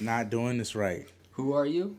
[0.00, 1.06] not doing this right.
[1.32, 1.96] Who are you?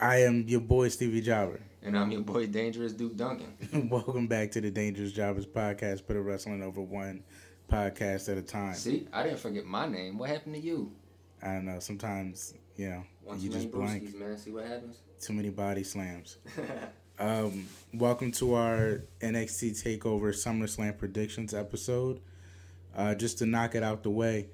[0.00, 1.60] I am your boy Stevie Jobber.
[1.82, 3.88] And I'm your boy Dangerous Duke Duncan.
[3.90, 7.22] Welcome back to the Dangerous Jobbers podcast, put a wrestling over one
[7.70, 8.74] podcast at a time.
[8.74, 10.16] See, I didn't forget my name.
[10.18, 10.92] What happened to you?
[11.42, 11.78] I don't know.
[11.80, 14.02] Sometimes, you know, Once you you just blank.
[14.04, 14.38] brewskis, man.
[14.38, 14.96] See what happens.
[15.20, 16.38] Too many body slams.
[17.16, 22.18] Um, welcome to our NXT Takeover SummerSlam predictions episode.
[22.92, 24.48] Uh, just to knock it out the way,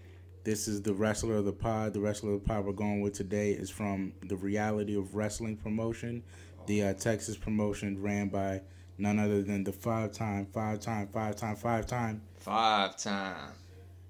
[0.44, 1.92] this is the wrestler of the pod.
[1.92, 5.56] The wrestler of the pod we're going with today is from the Reality of Wrestling
[5.56, 6.22] promotion,
[6.66, 8.62] the uh, Texas promotion ran by
[8.98, 13.52] none other than the five-time, five-time, five-time, five-time Five time.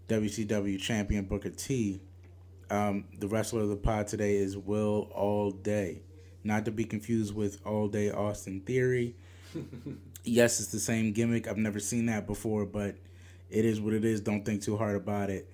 [0.09, 2.01] WCW champion Booker T.
[2.71, 6.03] Um, the wrestler of the pod today is Will All Day.
[6.45, 9.17] Not to be confused with All Day Austin Theory.
[10.25, 11.49] yes, it's the same gimmick.
[11.49, 12.95] I've never seen that before, but
[13.51, 14.21] it is what it is.
[14.21, 15.51] Don't think too hard about it.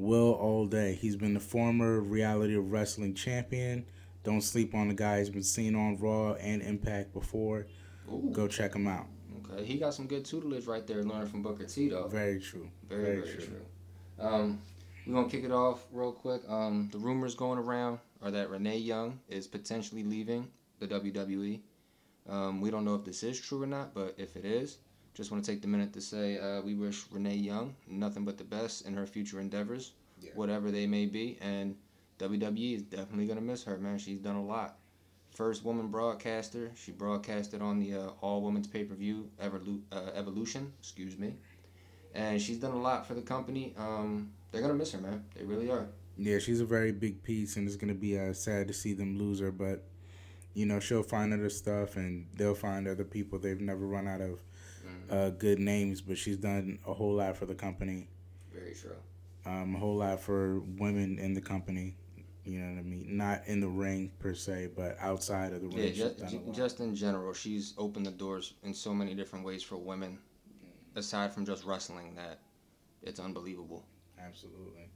[0.00, 0.94] Will All Day.
[0.94, 3.84] He's been the former Reality of Wrestling champion.
[4.24, 5.18] Don't sleep on the guy.
[5.18, 7.66] He's been seen on Raw and Impact before.
[8.10, 8.30] Ooh.
[8.32, 9.06] Go check him out.
[9.44, 12.08] Okay, he got some good tutelage right there, learning from Booker T though.
[12.08, 12.68] Very true.
[12.88, 13.60] Very, very, true.
[14.18, 14.60] Um,
[15.06, 16.42] we're gonna kick it off real quick.
[16.48, 21.60] Um, the rumors going around are that Renee Young is potentially leaving the WWE.
[22.28, 24.78] Um, we don't know if this is true or not, but if it is,
[25.14, 28.38] just want to take the minute to say uh, we wish Renee Young nothing but
[28.38, 30.30] the best in her future endeavors, Yeah.
[30.34, 31.38] whatever they may be.
[31.40, 31.76] And
[32.18, 33.98] WWE is definitely gonna miss her, man.
[33.98, 34.78] She's done a lot.
[35.34, 36.70] First woman broadcaster.
[36.74, 40.72] She broadcasted on the uh, all women's pay per view Evolu- uh, Evolution.
[40.80, 41.34] Excuse me
[42.12, 43.72] and she's done a lot for the company.
[43.78, 45.24] Um, they're gonna miss her, man.
[45.36, 45.86] They really are.
[46.18, 49.16] Yeah, she's a very big piece, and it's gonna be uh, sad to see them
[49.16, 49.52] lose her.
[49.52, 49.84] But
[50.52, 53.38] you know, she'll find other stuff, and they'll find other people.
[53.38, 54.40] They've never run out of
[55.10, 58.08] uh, good names, but she's done a whole lot for the company,
[58.52, 58.96] Very true.
[59.44, 61.96] um, a whole lot for women in the company.
[62.44, 63.06] You know what I mean?
[63.16, 65.88] Not in the ring per se, but outside of the ring.
[65.88, 66.56] she's just, done a lot.
[66.56, 70.18] just in general, she's opened the doors in so many different ways for women,
[70.96, 72.14] aside from just wrestling.
[72.14, 72.38] That
[73.02, 73.84] it's unbelievable.
[74.18, 74.90] Absolutely.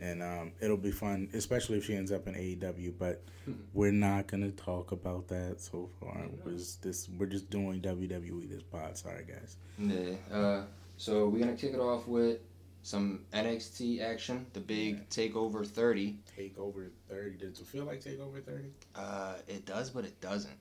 [0.00, 2.94] And um, it'll be fun, especially if she ends up in AEW.
[2.98, 3.22] But
[3.74, 6.26] we're not gonna talk about that so far.
[6.44, 8.96] We're just, this we're just doing WWE this pod.
[8.96, 9.56] Sorry, guys.
[9.78, 10.14] Yeah.
[10.34, 10.62] Uh,
[10.96, 12.38] so we're gonna kick it off with
[12.82, 14.46] some NXT action.
[14.52, 16.18] The big Takeover 30.
[16.38, 17.36] Takeover thirty.
[17.36, 18.70] Does it feel like Takeover thirty?
[18.94, 20.56] Uh, it does, but it doesn't.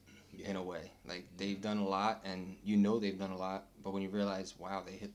[0.46, 3.66] In a way, like they've done a lot, and you know they've done a lot.
[3.84, 5.12] But when you realize, wow, they hit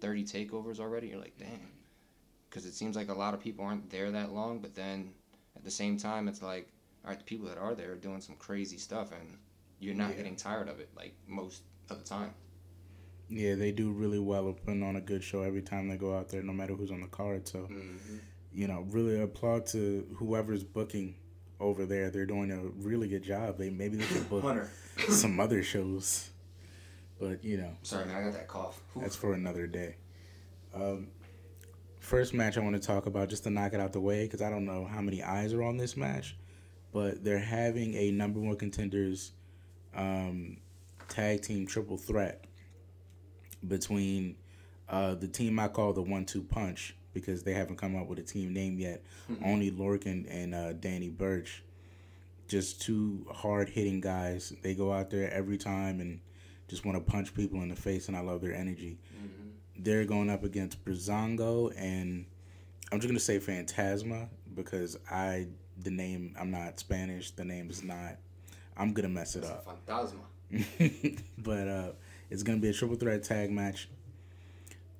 [0.00, 1.60] thirty takeovers already, you're like, damn.
[2.50, 5.12] Because it seems like a lot of people aren't there that long, but then
[5.56, 6.68] at the same time, it's like,
[7.04, 9.38] all right, the people that are there are doing some crazy stuff, and
[9.78, 10.16] you're not Yeah.
[10.16, 12.34] getting tired of it, like most of the time.
[13.28, 16.16] Yeah, they do really well at putting on a good show every time they go
[16.16, 17.46] out there, no matter who's on the card.
[17.46, 18.16] So Mm-hmm.
[18.52, 21.14] you know, really applaud to whoever's booking
[21.60, 22.10] over there.
[22.10, 23.58] They're doing a really good job.
[23.58, 24.68] They maybe they could book Hunter.
[25.08, 26.30] some other shows,
[27.20, 27.76] but you know.
[27.82, 28.80] Sorry, man, I got that cough.
[28.92, 29.02] Whew.
[29.02, 29.94] That's for another day.
[30.74, 31.08] Um,
[32.00, 34.42] first match I want to talk about, just to knock it out the way, because
[34.42, 36.36] I don't know how many eyes are on this match,
[36.92, 39.32] but they're having a number one contenders
[39.94, 40.56] um,
[41.08, 42.44] tag team triple threat
[43.66, 44.36] between
[44.88, 48.18] uh, the team I call the one two punch because they haven't come up with
[48.18, 49.02] a team name yet.
[49.44, 51.62] Oney Lorcan and uh, Danny Birch,
[52.48, 54.52] just two hard hitting guys.
[54.62, 56.20] They go out there every time and
[56.68, 58.98] just want to punch people in the face, and I love their energy.
[59.82, 62.26] They're going up against Breezango and
[62.92, 65.46] I'm just gonna say Fantasma because I
[65.82, 67.30] the name I'm not Spanish.
[67.30, 68.16] The name is not.
[68.76, 69.66] I'm gonna mess it up.
[69.86, 71.22] Fantasma.
[71.38, 71.92] but uh,
[72.30, 73.88] it's gonna be a triple threat tag match.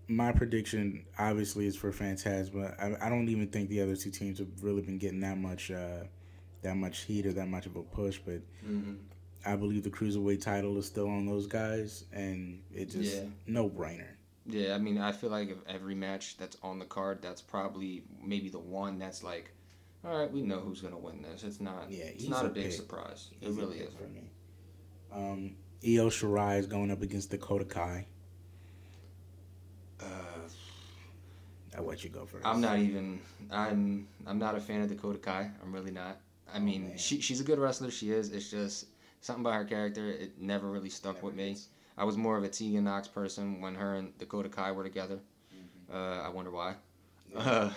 [0.08, 2.74] My prediction, obviously, is for Fantasma.
[2.80, 5.70] I, I don't even think the other two teams have really been getting that much,
[5.70, 6.04] uh,
[6.62, 8.18] that much heat or that much of a push.
[8.24, 8.94] But Mm-hmm.
[9.46, 13.22] I believe the cruiserweight title is still on those guys, and it just Yeah.
[13.46, 14.08] no brainer.
[14.46, 18.02] Yeah, I mean, I feel like if every match that's on the card, that's probably
[18.22, 19.52] maybe the one that's like,
[20.04, 21.42] all right, we know who's gonna win this.
[21.44, 21.90] It's not.
[21.90, 22.72] Yeah, it's not a big pick.
[22.72, 23.30] surprise.
[23.40, 23.92] It really is.
[23.94, 24.30] for me.
[25.12, 28.06] Um, Io Shirai is going up against Dakota Kai.
[30.00, 30.04] Uh,
[31.76, 32.46] I'll let you go first.
[32.46, 33.20] I'm not even.
[33.50, 34.08] I'm.
[34.26, 35.50] I'm not a fan of Dakota Kai.
[35.62, 36.18] I'm really not.
[36.52, 36.98] I mean, Oh, man.
[36.98, 37.90] she she's a good wrestler.
[37.90, 38.32] She is.
[38.32, 38.86] It's just
[39.20, 40.08] something about her character.
[40.08, 41.56] It never really stuck Never with me.
[42.00, 45.18] I was more of a Tegan Nox person when her and Dakota Kai were together.
[45.54, 45.94] Mm-hmm.
[45.94, 46.74] Uh, I wonder why.
[47.36, 47.70] Uh,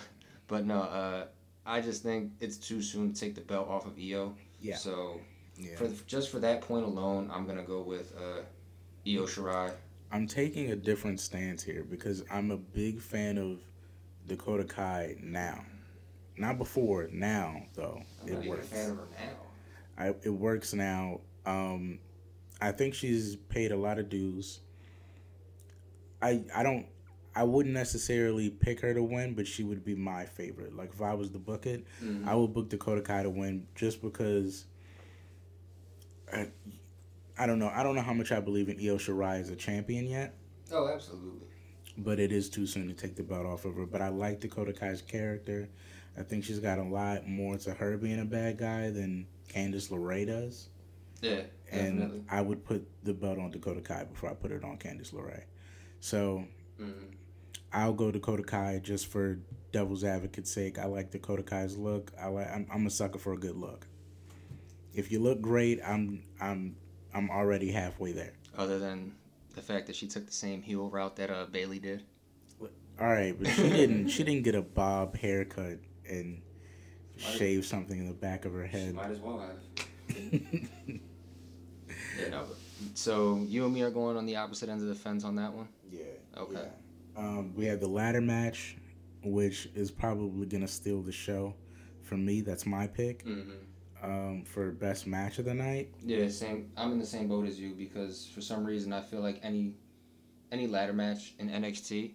[0.48, 1.26] but no, uh,
[1.64, 4.34] I just think it's too soon to take the belt off of Io.
[4.60, 4.76] Yeah.
[4.76, 5.20] So
[5.56, 5.76] Yeah.
[5.76, 8.40] for just for that point alone, I'm gonna go with uh,
[9.06, 9.72] Io Shirai.
[10.10, 13.60] I'm taking a different stance here because I'm a big fan of
[14.26, 15.64] Dakota Kai now.
[16.36, 18.02] Not before, now though.
[18.22, 18.68] I'm it not even a works.
[18.68, 20.04] fan of her now.
[20.04, 21.20] I, it works now.
[21.46, 22.00] Um,
[22.60, 24.60] I think she's paid a lot of dues.
[26.22, 26.86] I I don't
[27.36, 30.74] I wouldn't necessarily pick her to win, but she would be my favorite.
[30.76, 32.26] Like if I was to book it, Mhm.
[32.26, 34.66] I would book Dakota Kai to win just because.
[36.32, 36.48] I,
[37.38, 37.68] I don't know.
[37.68, 40.34] I don't know how much I believe in Io Shirai as a champion yet,
[40.72, 41.46] Oh, absolutely.
[41.98, 43.86] but it is too soon to take the belt off of her.
[43.86, 45.68] But I like Dakota Kai's character.
[46.16, 49.90] I think she's got a lot more to her being a bad guy than Candice
[49.90, 50.68] LeRae does.
[51.24, 52.24] Yeah, and definitely.
[52.30, 55.44] I would put the belt on Dakota Kai before I put it on Candice LeRae.
[56.00, 56.44] So
[56.80, 57.14] Mhm.
[57.72, 59.38] I'll go Dakota Kai just for
[59.72, 60.78] devil's advocate's sake.
[60.78, 62.12] I like Dakota Kai's look.
[62.20, 62.48] I like.
[62.48, 63.86] I'm, I'm a sucker for a good look.
[64.94, 66.76] If you look great, I'm I'm
[67.12, 68.34] I'm already halfway there.
[68.56, 69.14] Other than
[69.54, 72.02] the fact that she took the same heel route that uh, Bayley did.
[73.00, 75.78] All right, but she didn't she didn't get a bob haircut
[76.08, 76.40] and
[77.16, 78.94] shave something in the back of her head.
[78.94, 79.58] Might as well have.
[82.20, 82.44] Yeah, no.
[82.48, 82.56] But,
[82.96, 85.52] so you and me are going on the opposite ends of the fence on that
[85.52, 85.68] one.
[85.90, 86.02] Yeah.
[86.36, 86.54] Okay.
[86.54, 87.20] yeah.
[87.20, 88.76] Um, we had the ladder match,
[89.22, 91.54] which is probably gonna steal the show.
[92.02, 94.04] For me, that's my pick Mm-hmm.
[94.04, 95.90] um, for best match of the night.
[96.04, 96.70] Yeah, same.
[96.76, 99.74] I'm in the same boat as you because for some reason I feel like any
[100.52, 102.12] any ladder match in NXT,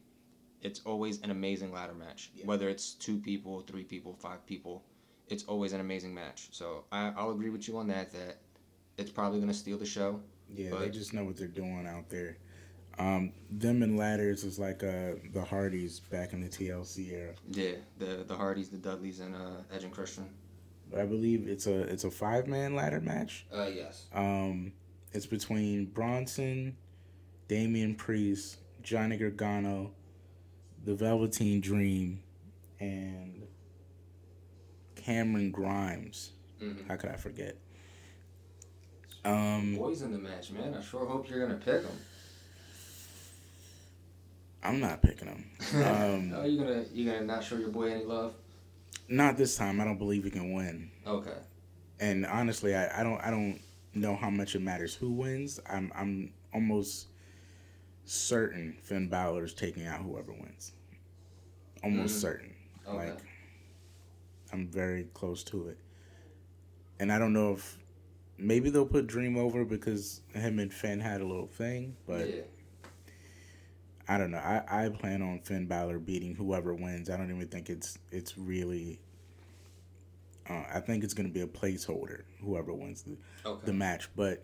[0.61, 2.31] it's always an amazing ladder match.
[2.35, 2.45] Yeah.
[2.45, 4.83] Whether it's two people, three people, five people,
[5.27, 6.49] it's always an amazing match.
[6.51, 8.11] So I, I'll agree with you on that.
[8.11, 8.37] That
[8.99, 10.19] it's probably gonna steal the show.
[10.53, 12.37] Yeah, they just know what they're doing out there.
[12.97, 17.33] Um, them and ladders is like uh, the Hardys back in the TLC era.
[17.49, 20.29] Yeah, the the Hardys, the Dudleys, and uh, Edge and Christian.
[20.97, 23.45] I believe it's a it's a five man ladder match.
[23.53, 24.07] Uh, yes.
[24.13, 24.73] Um,
[25.13, 26.75] it's between Bronson,
[27.47, 29.91] Damian Priest, Johnny Gargano,
[30.83, 32.21] the Velveteen Dream,
[32.79, 33.43] and
[34.95, 36.31] Cameron Grimes.
[36.61, 36.87] Mm-hmm.
[36.87, 37.55] How could I forget?
[39.25, 40.73] Um, Boys in the match, man.
[40.73, 41.97] I sure hope you're gonna pick them.
[44.63, 45.45] I'm not picking him.
[45.83, 48.33] Um, Are you gonna you gonna not show your boy any love?
[49.07, 49.79] Not this time.
[49.81, 50.91] I don't believe he can win.
[51.05, 51.33] Okay.
[51.99, 53.59] And honestly, I, I don't I don't
[53.93, 55.59] know how much it matters who wins.
[55.69, 57.07] I'm I'm almost
[58.05, 60.71] certain Finn Balor is taking out whoever wins.
[61.83, 62.21] Almost Mhm.
[62.21, 62.53] certain.
[62.87, 62.97] Okay.
[62.97, 63.19] Like
[64.51, 65.77] I'm very close to it.
[66.99, 67.77] And I don't know if
[68.39, 72.41] maybe they'll put Dream over because him and Finn had a little thing, but yeah.
[74.07, 74.39] I don't know.
[74.39, 77.09] I, I plan on Finn Balor beating whoever wins.
[77.09, 78.99] I don't even think it's it's really.
[80.49, 82.23] Uh, I think it's going to be a placeholder.
[82.41, 83.65] Whoever wins the Okay.
[83.67, 84.43] the match, but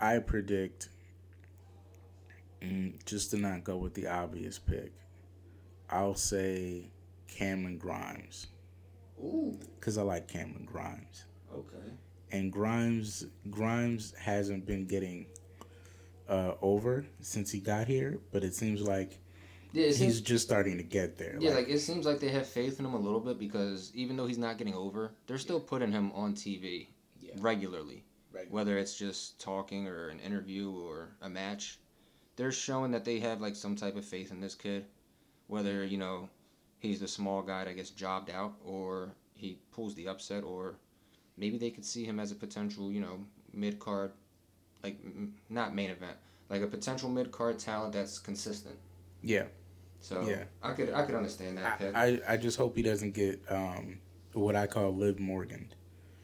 [0.00, 0.88] I predict
[2.62, 4.92] mm, just to not go with the obvious pick.
[5.90, 6.90] I'll say
[7.28, 8.46] Cameron Grimes
[9.22, 9.58] Ooh.
[9.78, 11.92] because I like Cameron Grimes, Okay.
[12.34, 15.26] And Grimes Grimes hasn't been getting
[16.28, 19.18] uh, over since he got here, but it seems like
[19.72, 21.36] Yeah, he's seems, just starting to get there.
[21.38, 24.16] yeah, like it seems like they have faith in him a little bit because even
[24.16, 26.88] though he's not getting over, they're still putting him on TV
[27.20, 27.34] Yeah.
[27.38, 28.04] regularly.
[28.32, 28.50] Right.
[28.50, 31.78] Whether it's just talking or an interview or a match,
[32.36, 34.86] they're showing that they have like some type of faith in this kid.
[35.46, 36.28] Whether you know
[36.80, 40.74] he's the small guy that gets jobbed out, or he pulls the upset, or
[41.36, 43.20] maybe they could see him as a potential you know
[43.52, 44.12] mid card,
[44.82, 46.16] like m- not main event,
[46.50, 48.76] like a potential mid card talent that's consistent.
[49.22, 49.44] yeah,
[50.00, 50.44] So Yeah.
[50.62, 51.94] I could I could understand that pick.
[51.94, 53.98] I, I I just hope he doesn't get um,
[54.32, 55.72] what I call Liv Morgan.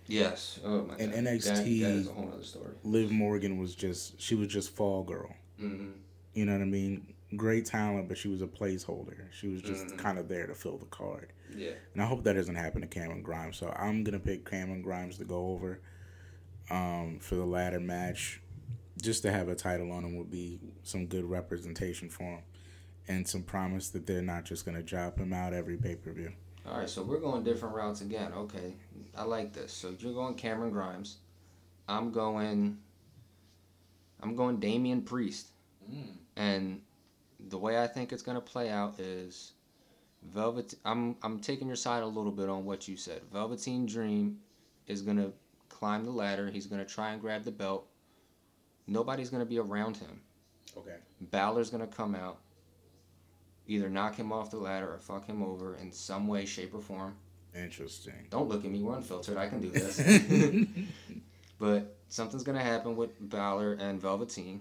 [0.07, 0.59] yes.
[0.65, 1.13] Oh my god.
[1.15, 2.73] NXT that, that is a whole other story.
[2.85, 5.33] Liv Morgan was just she was just fall girl.
[5.59, 5.91] hmm
[6.35, 7.15] You know what I mean?
[7.37, 9.31] Great talent, but she was a placeholder.
[9.33, 9.99] She was just Mhm.
[9.99, 11.33] kind of there to fill the card.
[11.55, 11.73] Yeah.
[11.95, 13.57] And I hope that doesn't happen to Cameron Grimes.
[13.57, 15.81] So I'm gonna pick Cameron Grimes to go over
[16.71, 18.41] um, for the ladder match.
[19.03, 22.43] Just to have a title on him would be some good representation for him,
[23.09, 26.33] and some promise that they're not just gonna drop him out every pay per view.
[26.67, 28.33] All right, so we're going different routes again.
[28.33, 28.75] Okay,
[29.17, 29.73] I like this.
[29.73, 31.19] So you're going Cameron Grimes.
[31.89, 32.79] I'm going.
[34.21, 35.49] I'm going Damian Priest,
[36.37, 36.83] and
[37.49, 39.53] the way I think it's gonna play out is,
[40.23, 40.75] Velvet.
[40.85, 43.23] I'm I'm taking your side a little bit on what you said.
[43.33, 44.39] Velveteen Dream
[44.87, 45.33] is gonna
[45.69, 46.51] climb the ladder.
[46.51, 47.87] He's gonna try and grab the belt.
[48.87, 50.21] Nobody's gonna be around him.
[50.77, 50.97] Okay.
[51.21, 52.39] Balor's gonna come out,
[53.67, 56.81] either knock him off the ladder or fuck him over in some way, shape, or
[56.81, 57.15] form.
[57.55, 58.27] Interesting.
[58.31, 59.37] Don't look at me, we're unfiltered.
[59.37, 60.01] I can do this.
[61.59, 64.61] but something's gonna happen with Balor and Velveteen,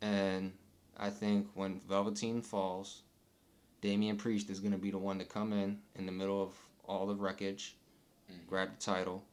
[0.00, 0.52] and
[1.00, 3.02] I think when Velveteen falls,
[3.80, 6.52] Damian Priest is going to be the one to come in in the middle of
[6.84, 7.76] all the wreckage,
[8.30, 8.46] Mhm.
[8.46, 9.24] grab the title,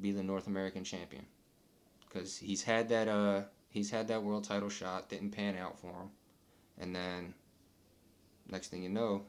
[0.00, 1.26] be the North American champion.
[2.06, 5.92] Because he's had that uh he's had that world title shot, didn't pan out for
[5.92, 6.10] him,
[6.78, 7.34] and then
[8.48, 9.26] next thing you know,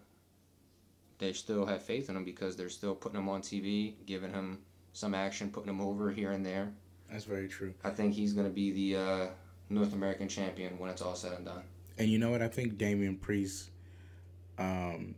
[1.17, 4.63] they still have faith in him because they're still putting him on TV, giving him
[4.93, 6.73] some action, putting him over here and there.
[7.09, 7.73] That's very true.
[7.83, 9.27] I think he's going to be the uh,
[9.71, 11.63] North American champion when it's all said and done.
[11.97, 12.41] And you know what?
[12.41, 13.69] I think Damian Priest
[14.57, 15.15] um,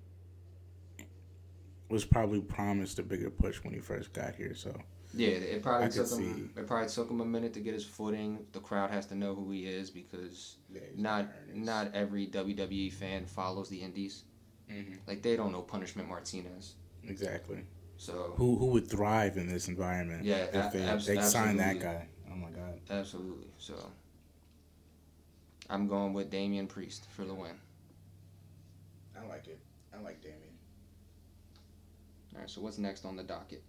[1.90, 4.56] was probably promised a bigger push when he first got here.
[4.56, 4.76] So
[5.14, 6.52] Yeah, it probably I took him.
[6.58, 8.46] It probably took him a minute to get his footing.
[8.52, 10.58] The crowd has to know who he is because
[10.96, 14.24] not not every WWE fan follows the Indies.
[14.72, 14.98] Mhm.
[15.08, 16.76] Like they don't know Punishment Martinez.
[17.06, 17.60] exactly
[17.98, 20.24] So who who would thrive in this environment.
[20.26, 22.08] Yeah, if they abs- they sign that guy.
[22.32, 22.80] Oh my god.
[22.90, 23.50] absolutely.
[23.58, 23.76] So
[25.74, 27.56] I'm going with Damian Priest for the win.
[29.20, 29.60] I like it.
[29.92, 30.40] I like Damian.
[32.36, 32.50] All right.
[32.50, 33.64] So what's next on the docket?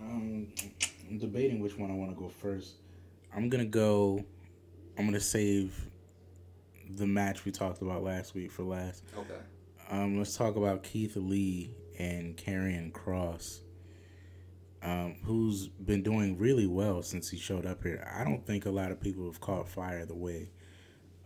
[0.00, 0.48] Um,
[1.10, 2.76] I'm debating which one I want to go first.
[3.36, 4.24] I'm gonna go.
[4.96, 5.78] I'm gonna save
[6.88, 9.04] the match we talked about last week for last.
[9.18, 9.40] Okay.
[9.90, 13.58] Um, let's talk about Keith Lee and Karrion Kross,
[14.82, 18.06] um, who's been doing really well since he showed up here.
[18.18, 20.50] I don't think a lot of people have caught fire the way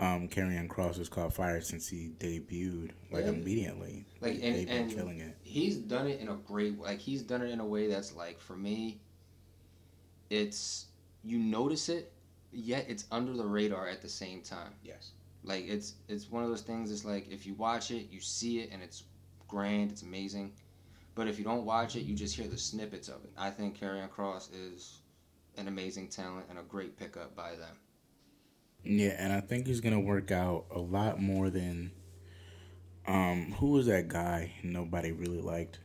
[0.01, 3.31] um, Karrion Kross has caught fire since he debuted, like Yeah.
[3.31, 4.05] immediately.
[4.21, 5.37] Like and been and killing it.
[5.43, 8.41] he's done it in a great like he's done it in a way that's like
[8.41, 9.01] for me
[10.31, 10.87] it's
[11.23, 12.13] you notice it
[12.53, 15.13] yet it's under the radar at the same time Yes.
[15.45, 18.61] like it's it's one of those things it's like if you watch it you see
[18.61, 19.05] it and it's
[19.49, 20.53] grand it's amazing
[21.15, 23.79] but if you don't watch it you just hear the snippets of it i think
[23.79, 25.01] Karrion Kross is
[25.57, 27.77] an amazing talent and a great pickup by them
[28.85, 31.93] Yeah, and I think he's gonna work out a lot more than
[33.07, 35.79] um who was that guy nobody really liked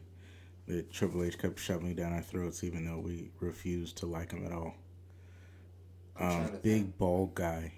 [0.67, 4.45] that Triple H kept shoving down our throats even though we refused to like him
[4.45, 4.75] at all.
[6.19, 6.97] Um big think.
[6.97, 7.73] bald guy.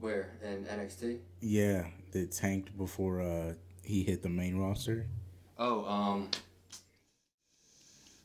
[0.00, 5.06] where in nxt Yeah, that tanked before uh he hit the main roster.
[5.62, 6.28] Oh um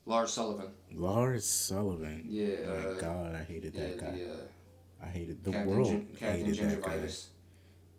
[0.06, 2.24] lars sullivan Lars Sullivan.
[2.28, 4.12] yeah My uh, God, I hated yeah, that guy.
[4.12, 4.38] the, uh,
[5.04, 7.08] I hated the Captain world Captain hated that guy.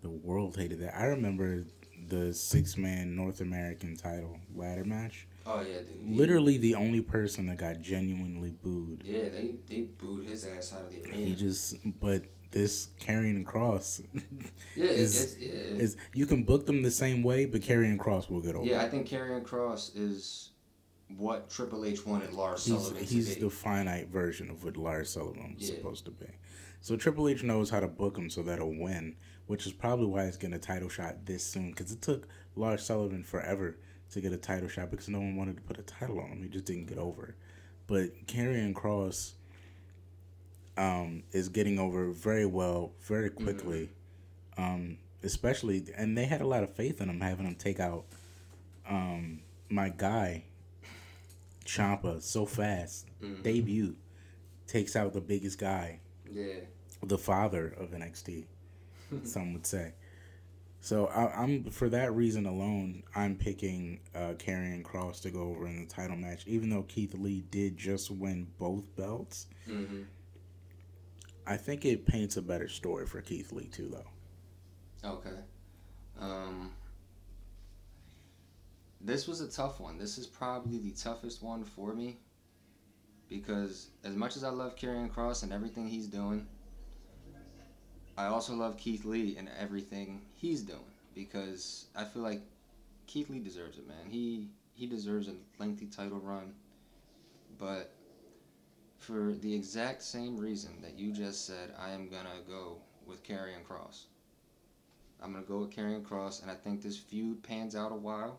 [0.03, 0.97] The world hated that.
[0.97, 1.65] I remember
[2.09, 5.29] the six man North American title ladder match.
[5.47, 6.17] Oh yeah, dude.
[6.19, 9.03] Literally the only person that got genuinely booed.
[9.05, 11.17] Yeah, they they booed his ass out of the arena.
[11.17, 14.01] He just, but this Karrion Kross
[14.77, 15.49] Yeah, is yeah.
[15.51, 18.65] is you can book them the same way, but Karrion Kross will get over.
[18.67, 20.51] yeah, I think Karrion Kross is
[21.17, 25.55] what Triple H wanted Lars he's Sullivan he's the finite version of what Lars Sullivan
[25.59, 25.77] was Yeah.
[25.77, 26.27] supposed to be.
[26.81, 30.27] So Triple H knows how to book him so that'll win, which is probably why
[30.27, 31.71] he's getting a title shot this soon.
[31.71, 33.79] Because it took Lars Sullivan forever
[34.11, 36.43] to get a title shot because no one wanted to put a title on him.
[36.43, 37.37] He just didn't get over.
[37.87, 39.33] But Karrion Kross
[40.79, 43.91] um, is getting over very well, very quickly.
[44.57, 48.05] Um, especially, and they had a lot of faith in him, having him take out
[48.89, 50.45] um, my guy,
[51.67, 53.07] Ciampa, so fast.
[53.23, 53.43] Mhm.
[53.43, 53.97] Debut
[54.67, 56.61] takes out the biggest guy, Yeah,
[57.03, 58.47] the father of NXT,
[59.25, 59.93] some would say.
[60.81, 65.67] So I, I'm for that reason alone, I'm picking uh, Karrion Kross to go over
[65.67, 69.47] in the title match, even though Keith Lee did just win both belts.
[69.67, 70.03] hmm
[71.49, 75.09] I think it paints a better story for Keith Lee too, though.
[75.09, 75.39] okay.
[76.21, 76.73] Um,
[79.01, 79.97] this was a tough one.
[79.97, 82.19] This is probably the toughest one for me
[83.31, 86.47] because as much as I love Karrion Kross and everything he's doing,
[88.19, 90.81] I also love Keith Lee and everything he's doing
[91.15, 92.43] because I feel like
[93.07, 94.11] Keith Lee deserves it, man.
[94.11, 96.53] He he deserves a lengthy title run,
[97.59, 97.95] but
[98.99, 103.63] for the exact same reason that you just said, I am gonna go with Karrion
[103.69, 104.05] Kross.
[105.23, 108.39] I'm gonna go with Karrion Kross, and I think this feud pans out a while.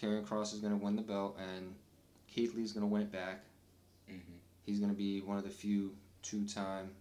[0.00, 1.74] Karrion Kross is gonna win the belt, and
[2.26, 3.44] Keith Lee's gonna win it back.
[4.08, 4.38] Mhm.
[4.62, 6.94] He's gonna be one of the few two-time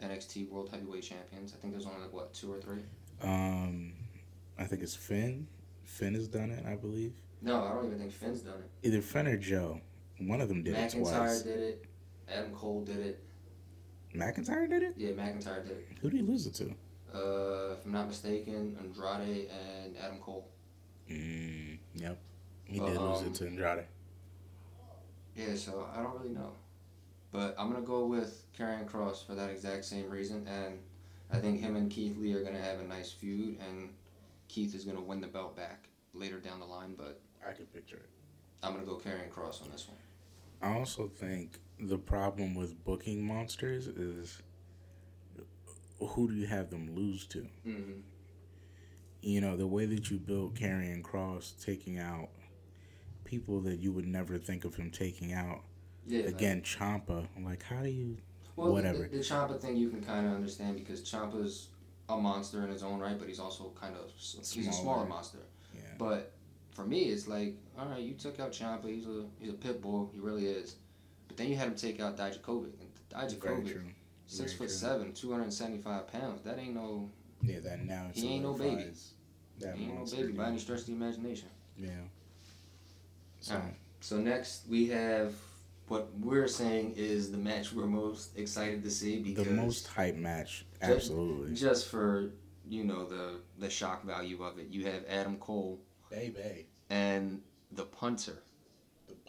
[0.00, 1.52] NXT World Heavyweight Champions.
[1.52, 2.82] I think there's only like what two or three.
[3.20, 3.92] Um,
[4.58, 5.46] I think it's Finn.
[5.82, 7.12] Finn has done it, I believe.
[7.42, 8.86] No, I don't even think Finn's done it.
[8.86, 9.80] Either Finn or Joe.
[10.18, 11.42] One of them did it McIntyre twice.
[11.42, 11.84] did it.
[12.28, 13.24] Adam Cole did it.
[14.14, 14.94] McIntyre did it.
[14.96, 15.86] Yeah, McIntyre did it.
[16.00, 16.70] Who did he lose it to?
[17.12, 20.48] Uh, if I'm not mistaken, Andrade and Adam Cole.
[21.10, 22.18] Mm, yep.
[22.64, 23.84] He But, did lose um, it to Andrade.
[25.36, 26.52] Yeah, so I don't really know.
[27.32, 30.46] But I'm going to go with Karrion Kross for that exact same reason.
[30.46, 30.78] And
[31.32, 33.90] I think him and Keith Lee are gonna have a nice feud, and
[34.48, 36.94] Keith is gonna win the belt back later down the line.
[36.96, 38.08] But I can picture it.
[38.62, 39.96] I'm gonna go Karrion Kross on this one.
[40.62, 44.40] I also think the problem with booking monsters is
[46.00, 47.46] who do you have them lose to?
[47.66, 48.00] Mm-hmm.
[49.22, 52.28] You know, the way that you built Karrion Kross taking out
[53.24, 55.60] people that you would never think of him taking out.
[56.06, 56.24] Yeah.
[56.24, 57.26] Again, Ciampa.
[57.42, 58.18] Like, how do you.
[58.56, 59.08] Well, whatever.
[59.10, 61.68] The, the Ciampa thing you can kind of understand because Ciampa's
[62.08, 64.72] a monster in his own right, but he's also kind of he's a Smaller.
[64.72, 65.38] smaller monster.
[65.74, 65.80] Yeah.
[65.98, 66.32] But
[66.74, 68.86] for me, it's like, all right, you took out Ciampa.
[68.86, 70.10] He's a he's a pit bull.
[70.12, 70.76] He really is.
[71.28, 72.72] But then you had him take out Dijakovic.
[72.80, 73.82] And Dijakovic, true.
[74.26, 74.76] six Very foot true.
[74.76, 76.42] seven, two hundred and seventy five pounds.
[76.42, 77.10] That ain't no
[77.42, 78.86] Yeah, that now He ain't no baby.
[79.60, 81.48] That he ain't no baby by any stretch of the imagination.
[81.76, 81.90] Yeah.
[83.40, 83.74] So, Alright.
[84.00, 85.34] So next we have
[85.88, 90.16] what we're saying is the match we're most excited to see because the most hype
[90.16, 91.54] match, absolutely.
[91.54, 92.30] just for
[92.68, 94.68] you know the the shock value of it.
[94.68, 95.78] You have Adam Cole
[96.10, 96.66] Baby.
[96.90, 98.42] and the punter,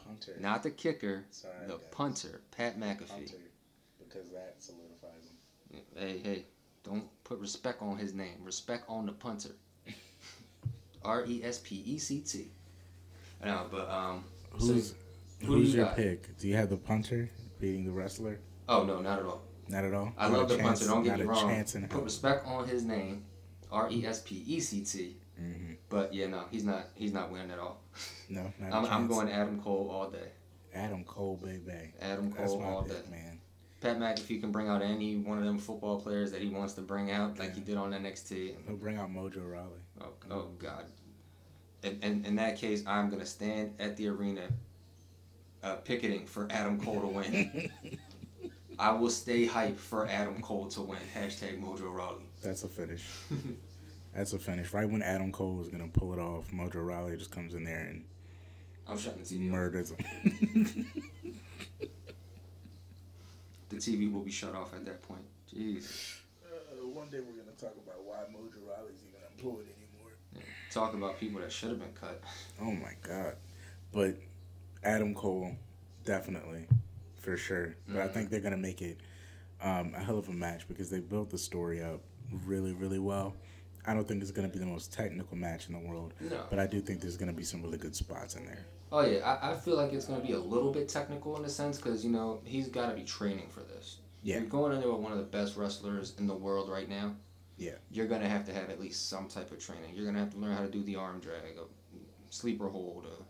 [0.06, 0.38] punter.
[0.40, 3.32] not the kicker, Sorry, the punter, Pat McAfee.
[4.00, 5.24] Because that solidifies
[5.72, 5.82] him.
[5.98, 6.46] Hey, hey,
[6.84, 8.36] don't put respect on his name.
[8.44, 9.50] Respect on the punter.
[11.04, 12.48] R E S P E C T.
[13.44, 14.24] No, but um.
[14.58, 14.94] so- Who's
[15.42, 15.96] who who's you your got?
[15.98, 16.38] pick?
[16.38, 18.40] Do you have the punter beating the wrestler?
[18.70, 19.42] oh no, not at all.
[19.68, 20.14] Not at all.
[20.18, 20.94] I Not love the chance- punter.
[20.94, 21.50] Don't get not me a wrong.
[21.50, 22.02] chance in Put hell.
[22.02, 23.26] respect on his name,
[23.72, 25.18] R E S P E C T.
[25.38, 26.88] hmm But yeah, no, he's not.
[26.96, 27.82] He's not winning at all.
[28.30, 28.86] No, I'm.
[28.86, 30.30] I'm going Adam Cole all day.
[30.74, 31.94] Adam Cole, baby.
[32.02, 33.12] Adam Cole all pick, day.
[33.12, 33.40] man.
[33.82, 36.82] Pat McAfee can bring out any one of them football players that he wants to
[36.82, 38.56] bring out, like he did on NXT.
[38.66, 39.80] He'll bring out Mojo Rawley.
[40.02, 40.86] Oh, oh God.
[41.84, 44.48] And, in, in that case, I'm gonna stand at the arena,
[45.64, 47.72] uh, picketing for Adam Cole to win.
[48.80, 51.00] I will stay hype for Adam Cole to win.
[51.16, 52.26] Hashtag Mojo Rawley.
[52.44, 53.06] That's a finish.
[54.16, 54.74] That's a finish.
[54.74, 57.82] Right when Adam Cole is gonna pull it off, Mojo Rawley just comes in there
[57.90, 58.06] and
[58.88, 59.48] I'm shutting the TV.
[59.48, 59.52] off.
[59.52, 60.86] murders him.
[63.70, 65.24] The TV will be shut off at that point.
[65.54, 66.18] Jeez.
[66.46, 70.12] Uh, one day we're gonna talk about why Mojo Rawley's even employed anymore.
[70.72, 72.22] Talk about people that should have been cut.
[72.62, 73.36] Oh my god.
[73.92, 74.18] But
[74.84, 75.56] Adam Cole,
[76.06, 76.68] definitely,
[77.20, 77.76] for sure.
[77.88, 78.14] But I Mhm.
[78.14, 79.00] think they're gonna make it
[79.62, 82.02] um, a hell of a match because they built the story up
[82.46, 83.36] really, really well.
[83.88, 86.46] I don't think it's gonna be the most technical match in the world, No.
[86.50, 88.66] but I do think there's gonna be some really good spots in there.
[88.92, 91.50] Oh yeah, I, I feel like it's gonna be a little bit technical in a
[91.50, 93.98] sense because you know he's got to be training for this.
[94.24, 94.38] Yeah.
[94.40, 97.16] You're going in there with one of the best wrestlers in the world right now.
[97.58, 97.74] Yeah.
[97.92, 99.92] You're gonna have to have at least some type of training.
[99.94, 101.64] You're gonna have to learn how to do the arm drag, a
[102.30, 103.24] sleeper hold, a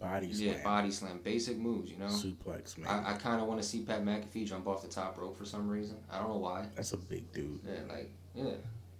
[0.00, 1.90] Body yeah slam, body slam, basic moves.
[1.90, 2.06] You know.
[2.06, 2.88] suplex, man.
[2.88, 5.44] I, I kind of want to see Pat McAfee jump off the top rope for
[5.44, 5.96] some reason.
[6.10, 6.66] I don't know why.
[6.74, 7.60] That's a big dude.
[7.64, 8.50] Yeah, like yeah,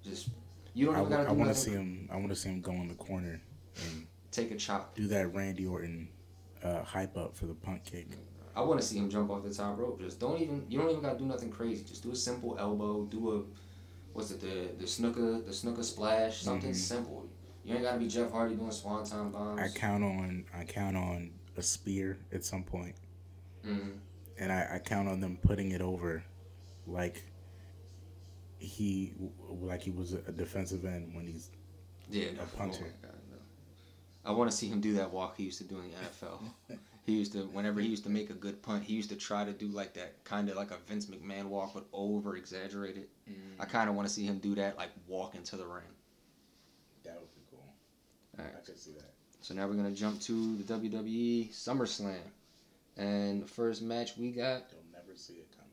[0.02, 0.28] just
[0.74, 2.08] you don't I, gotta do want to see him.
[2.12, 3.40] I want to see him go in the corner
[3.76, 4.94] and Take a chop.
[4.96, 6.08] do that Randy Orton
[6.62, 8.08] uh, hype up for the punt kick.
[8.56, 10.00] I want to see him jump off the top rope.
[10.00, 10.64] Just don't even.
[10.68, 11.84] You don't even gotta do nothing crazy.
[11.84, 13.04] Just do a simple elbow.
[13.04, 13.42] Do a,
[14.12, 14.40] what's it?
[14.40, 16.42] The the snooker the snooker splash.
[16.42, 16.76] Something Mhm.
[16.76, 17.28] simple.
[17.64, 19.60] You ain't gotta be Jeff Hardy doing swanton bombs.
[19.60, 20.44] I count on.
[20.54, 22.94] I count on a spear at some point,
[23.64, 23.90] hmm
[24.38, 26.24] and I, I count on them putting it over,
[26.88, 27.24] like
[28.64, 29.12] he
[29.48, 31.50] like he was a defensive end when he's
[32.10, 32.42] Yeah, no.
[32.42, 32.78] A punter.
[32.80, 33.38] Oh my God, no.
[34.24, 36.78] I want to see him do that walk he used to do in the NFL.
[37.06, 39.44] he used to, whenever he used to make a good punt, he used to try
[39.44, 43.08] to do like that, kind of like a Vince McMahon walk, but over exaggerated.
[43.30, 43.60] Mm.
[43.60, 45.84] I kind of want to see him do that, like walk into the ring.
[47.04, 47.74] that would be cool.
[48.38, 48.54] All right.
[48.56, 49.12] I could see that.
[49.42, 52.16] So now we're gonna jump to the WWE SummerSlam,
[52.96, 54.64] and the first match we got.
[54.70, 55.63] You'll never see it coming.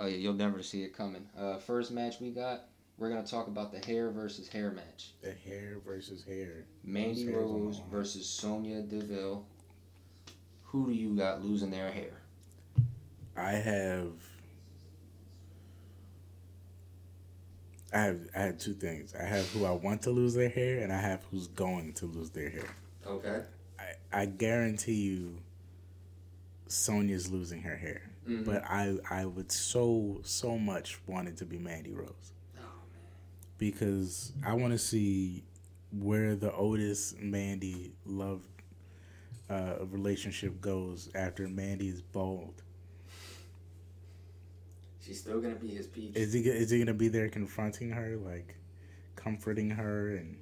[0.00, 1.26] Oh yeah, you'll never see it coming.
[1.38, 2.64] Uh, first match we got.
[2.98, 5.12] We're gonna talk about the hair versus hair match.
[5.22, 6.64] The hair versus hair.
[6.84, 9.44] Mandy Those hairs on the Rose versus Sonya Deville.
[10.64, 12.20] Who do you got losing their hair?
[13.36, 14.12] I have.
[17.92, 19.14] I have I have two things.
[19.14, 22.06] I have who I want to lose their hair, and I have who's going to
[22.06, 22.68] lose their hair.
[23.06, 23.40] Okay.
[23.78, 25.38] I, I guarantee you,
[26.66, 28.02] Sonya's losing her hair.
[28.28, 28.44] Mhm.
[28.44, 32.60] But I I would so so much want it to be Mandy Rose Oh,
[33.58, 35.44] because I want to see
[35.90, 38.42] where the Otis Mandy love
[39.48, 42.62] uh, relationship goes after Mandy is bald.
[45.00, 46.14] She's still gonna be his peach.
[46.14, 48.56] Is he is he gonna be there confronting her, like
[49.16, 50.36] comforting her, and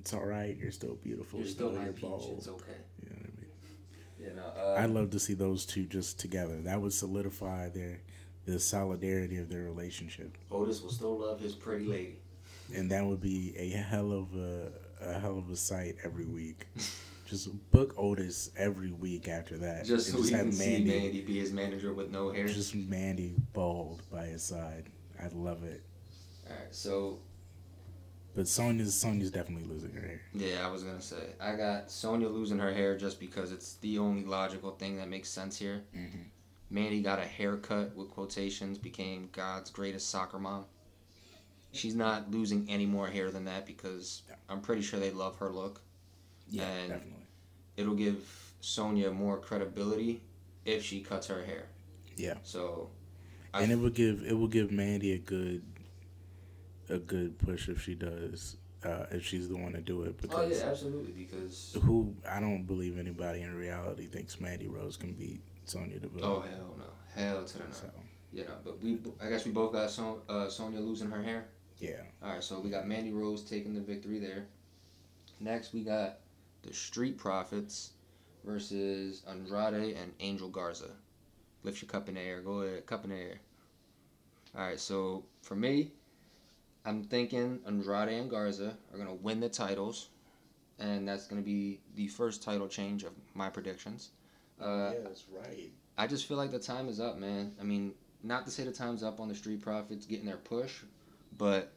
[0.00, 0.56] it's all right.
[0.56, 1.38] You're still beautiful.
[1.38, 2.00] You're still my peach.
[2.02, 2.72] bald." It's okay.
[3.00, 3.50] You know what I mean?
[4.22, 4.52] You know.
[4.56, 6.60] Uh, I'd love to see those two just together.
[6.62, 8.00] That would solidify their
[8.44, 10.36] the solidarity of their relationship.
[10.50, 12.16] Otis will still love his pretty lady.
[12.74, 16.66] And that would be a hell of a a hell of a sight every week.
[17.26, 19.86] just book Otis every week after that.
[19.86, 22.46] Just so we can see Mandy be his manager with no hair.
[22.46, 24.90] Just Mandy bald by his side.
[25.22, 25.82] I'd love it.
[26.48, 27.20] All right, so
[28.34, 30.20] But Sonya's Sonya's definitely losing her hair.
[30.32, 33.98] yeah, I was gonna say I got Sonya losing her hair just because it's the
[33.98, 35.82] only logical thing that makes sense here.
[35.96, 36.22] Mm-hmm.
[36.70, 40.64] Mandy got a haircut with quotations, became God's greatest soccer mom.
[41.72, 45.50] She's not losing any more hair than that because I'm pretty sure they love her
[45.50, 45.82] look.
[46.48, 47.18] Yeah, And- definitely.
[47.76, 50.22] It'll give Sonya more credibility
[50.64, 51.66] if she cuts her hair.
[52.16, 52.34] Yeah.
[52.42, 52.90] So,
[53.54, 55.62] I and it would give it will give Mandy a good
[56.92, 60.38] a good push if she does uh, if she's the one to do it because
[60.38, 64.96] oh because yeah, absolutely because who I don't believe anybody in reality thinks Mandy Rose
[64.96, 66.24] can beat Sonya Deville.
[66.24, 67.70] oh hell no, hell to the no.
[67.70, 67.86] so
[68.32, 71.46] You know, but we I guess we both got Son, uh, Sonya losing her hair.
[71.78, 74.46] yeah, All right, so we got Mandy Rose taking the victory there.
[75.40, 76.18] Next, we got
[76.62, 77.92] the Street Profits
[78.44, 80.90] versus Andrade and Angel Garza.
[81.62, 82.40] Lift your cup in the air.
[82.40, 83.40] Go ahead, cup in the air.
[84.56, 85.92] All right, so for me,
[86.84, 90.08] I'm thinking Andrade and Garza are gonna win the titles,
[90.78, 94.10] and that's gonna be the first title change of my predictions.
[94.60, 95.70] Uh, yeah, that's right.
[95.96, 97.52] I just feel like the time is up, man.
[97.60, 100.80] I mean, not to say the time's up on the Street Profits getting their push,
[101.38, 101.72] but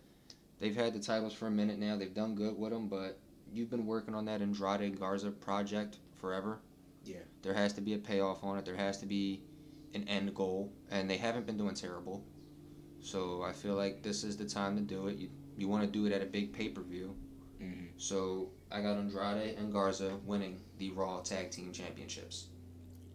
[0.60, 1.96] they've had the titles for a minute now.
[1.96, 3.20] They've done good with them, but
[3.54, 6.60] you've been working on that Andrade Garza project forever.
[7.04, 7.18] Yeah.
[7.41, 8.65] There has to be a payoff on it.
[8.65, 9.41] There has to be
[9.94, 12.24] an end goal, and they haven't been doing terrible.
[13.06, 15.18] So I feel like this is the time to do it.
[15.18, 17.15] You you want to do it at a big pay per view.
[17.62, 17.89] Mhm.
[17.98, 22.48] So I got Andrade and Garza winning the Raw Tag Team Championships.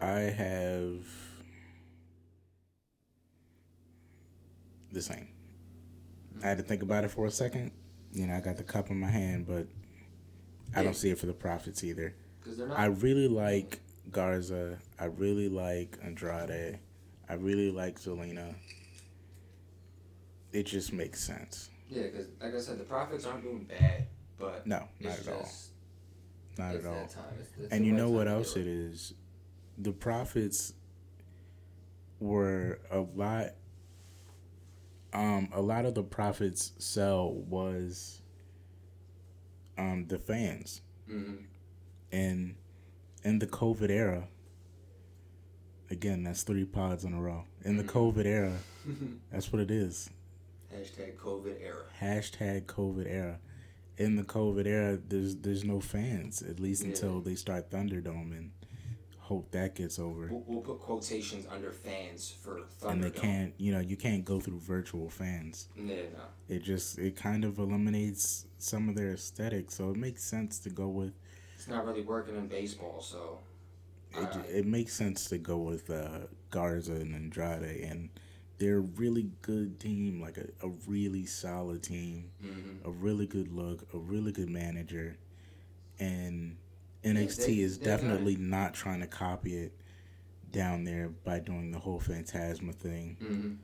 [0.01, 1.05] I have
[4.93, 5.29] the same.
[6.43, 7.73] I had to think about it for a second.
[8.13, 9.67] You know, I got the cup in my hand, but
[10.75, 10.83] I Yeah.
[10.85, 12.15] don't see it for the profits either.
[12.47, 12.79] Not.
[12.79, 14.79] I really like Garza.
[14.99, 16.79] I really like Andrade.
[17.29, 18.55] I really like Zelina.
[20.53, 21.71] It just makes sense.
[21.89, 24.07] Yeah, because like I said, the profits aren't doing bad,
[24.39, 25.49] but No, not at all.
[26.59, 27.05] Not at all.
[27.39, 29.15] It's, it's And you know what else it is?
[29.79, 30.75] The profits
[32.19, 33.55] were a lot.
[35.13, 38.21] Um, a lot of the profits sell was
[39.79, 41.45] um the fans, Mhm.
[42.13, 42.55] and
[43.25, 44.29] in the COVID era.
[45.91, 47.45] Again, that's three pods in a row.
[47.65, 47.89] In the Mhm.
[47.89, 48.57] COVID era,
[49.33, 50.11] that's what it is.
[50.75, 51.85] Hashtag COVID era.
[52.01, 53.39] Hashtag COVID era.
[53.99, 56.91] In the COVID era, there's there's no fans at least Yeah.
[56.91, 58.51] until they start Thunderdome and
[59.19, 60.29] hope that gets over.
[60.31, 62.91] We'll, we'll put quotations under fans for Thunderdome.
[62.93, 66.25] and they can't you know you can't go through virtual fans Yeah, no.
[66.55, 70.71] it just it kind of eliminates some of their aesthetic so it makes sense to
[70.71, 71.13] go with
[71.55, 73.39] It's not really working in baseball, so.
[74.17, 78.09] it, it makes sense to go with uh, garza and andrade and
[78.61, 82.77] they're a really good team like a, a really solid team mhm.
[82.85, 85.17] a really good look a really good manager
[85.99, 86.57] and
[87.03, 87.97] nxt they- is they got it.
[87.97, 89.73] definitely not trying to copy it
[90.53, 93.57] down there by doing the whole Fantasma thing Mhm.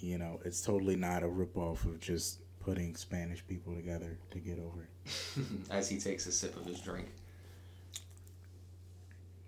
[0.00, 4.58] you know, it's totally not a ripoff of just putting Spanish people together to get
[4.58, 4.86] over.
[5.70, 7.08] As he takes a sip of his drink.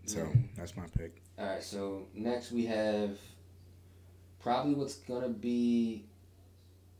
[0.06, 0.40] So Yeah.
[0.54, 1.20] that's my pick.
[1.38, 3.18] All right, so next we have
[4.46, 6.04] probably what's gonna be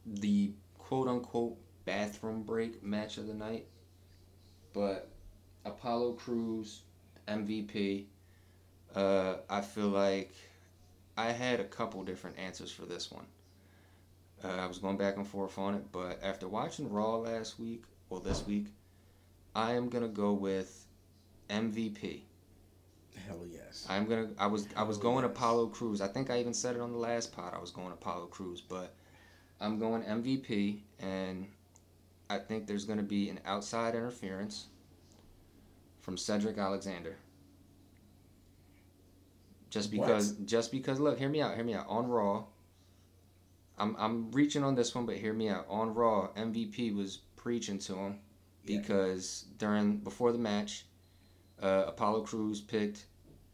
[0.04, 3.68] the quote unquote bathroom break match of the night,
[4.72, 5.09] but
[5.64, 6.80] Apollo Crews
[7.28, 8.06] MVP.
[8.96, 10.32] Uh, I feel like
[11.16, 13.26] I had a couple different answers for this one.
[14.42, 17.85] Uh, I was going back and forth on it, but after watching Raw last week
[18.11, 18.66] or this week,
[19.54, 20.85] I am gonna go with
[21.48, 22.25] MVP.
[23.26, 23.87] Hell yes.
[23.88, 24.29] I'm gonna.
[24.38, 24.68] I was.
[24.76, 25.33] I was going yes.
[25.33, 26.00] Apollo Crews.
[26.00, 27.55] I think I even said it on the last pod.
[27.55, 28.94] I was going Apollo Crews, but
[29.61, 31.46] I'm going MVP, and
[32.29, 34.66] I think there's gonna be an outside interference
[36.00, 37.16] from Cedric Alexander.
[39.70, 40.33] Just because.
[40.44, 41.00] Just because.
[41.00, 41.55] Look, hear me out.
[41.55, 41.87] Hear me out.
[41.88, 42.44] On Raw.
[43.79, 45.66] I'm I'm reaching on this one, but hear me out.
[45.68, 48.18] On Raw, MVP was preaching to him
[48.64, 48.79] Yeah.
[48.79, 50.87] because during before the match,
[51.62, 53.06] uh, Apollo Crews picked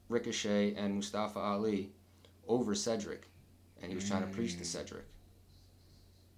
[0.08, 1.90] Ricochet and Mustafa Ali
[2.48, 3.28] over Cedric,
[3.80, 4.66] and he was trying to preach to Mm.
[4.66, 5.04] Cedric.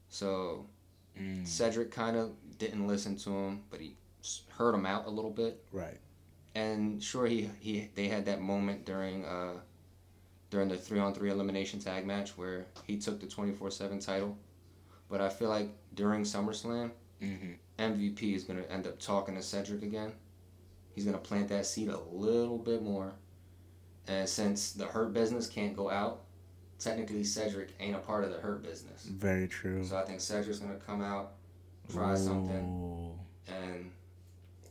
[0.09, 0.67] So
[1.21, 3.95] Mm, Cedric kind of didn't listen to him, but he
[4.49, 5.65] heard him out a little bit.
[5.71, 5.99] right.
[6.57, 9.55] And sure, he, he they had that moment during uh,
[10.51, 13.99] during the three on three elimination tag match where he took the twenty four seven
[14.01, 14.37] title.
[15.09, 16.91] But I feel like during SummerSlam,
[17.23, 17.53] Mm-hmm.
[17.79, 20.13] MVP is gonna end up talking to Cedric again.
[20.95, 23.13] He's gonna plant that seed a little bit more.
[24.07, 26.25] And since the Hurt business can't go out,
[26.79, 29.05] technically Cedric ain't a part of the Hurt business.
[29.05, 29.85] Very true.
[29.85, 31.33] So I think Cedric's gonna come out,
[31.91, 33.91] try something, Ooh, and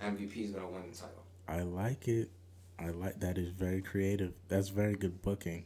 [0.02, 1.24] MVP's gonna win the title.
[1.48, 2.30] I like it.
[2.80, 4.34] I like that is very creative.
[4.48, 5.66] That's very good booking.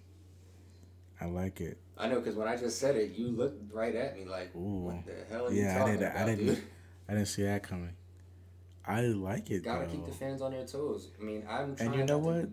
[1.20, 1.78] I like it.
[1.98, 4.86] I know because when I just said it, you looked right at me like, Ooh.
[4.86, 6.04] "What the hell are you Yeah, I didn't.
[6.08, 6.46] about, I didn't.
[6.46, 6.64] dude?"
[7.10, 7.94] I didn't see that coming.
[8.88, 9.92] I like it Gotta though.
[9.92, 11.10] keep the fans on their toes.
[11.20, 11.90] I mean, I'm trying.
[11.90, 12.50] and you know to- what?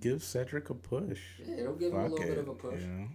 [0.00, 1.20] Give Cedric a push.
[1.44, 2.26] Yeah, it'll give him a little it.
[2.28, 2.80] bit of a push.
[2.80, 3.08] You know?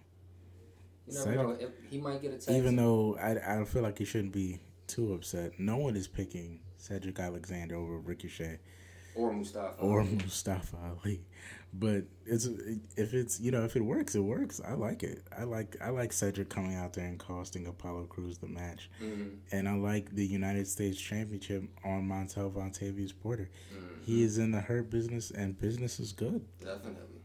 [1.08, 1.68] You never Cedric- know.
[1.90, 2.50] He might get a text.
[2.52, 5.60] Even though I, I feel like he shouldn't be too upset.
[5.60, 8.60] No one is picking Cedric Alexander over Ricochet
[9.20, 9.82] or Mustafa.
[9.82, 11.22] or Mustafa Ali.
[11.72, 12.46] But it's
[12.98, 14.60] if it's you know if it works, it works.
[14.68, 15.22] I like it.
[15.38, 19.38] I like I like Cedric coming out there and costing Apollo Crews the match, Mhm.
[19.52, 23.50] and I like the United States Championship on Montel Vontavious Porter.
[23.72, 24.04] Mhm.
[24.04, 26.44] He is in the hurt business, and business is good.
[26.60, 27.22] Definitely.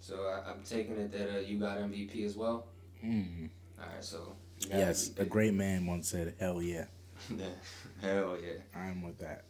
[0.00, 2.68] So I, I'm taking it that uh, you got MVP as well.
[3.04, 3.50] Mm.
[3.80, 4.04] All right.
[4.04, 4.36] So
[4.70, 6.86] Yes, a great man once said, "Hell yeah,
[8.00, 8.58] Hell yeah.
[8.80, 9.44] I'm with that."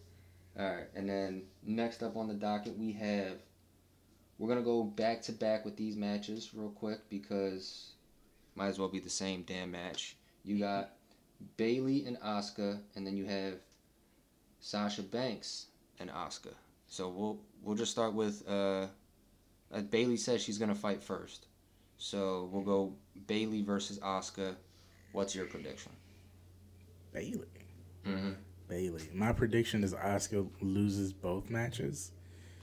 [0.58, 3.34] All right, and then next up on the docket we have.
[4.38, 7.92] We're gonna go back to back with these matches real quick because
[8.54, 10.16] might as well be the same damn match.
[10.44, 10.90] You got
[11.56, 13.54] Bayley and Asuka, and then you have
[14.60, 15.66] Sasha Banks
[16.00, 16.54] and Asuka.
[16.88, 18.86] So we'll we'll just start with uh,
[19.72, 21.46] uh Bayley says she's gonna fight first.
[21.98, 22.94] So we'll go
[23.26, 24.56] Bayley versus Asuka.
[25.12, 25.92] What's your prediction?
[27.12, 27.46] Bayley.
[28.06, 28.32] Mm-hmm.
[28.68, 29.08] Bayley.
[29.14, 32.12] My prediction is Asuka loses both matches,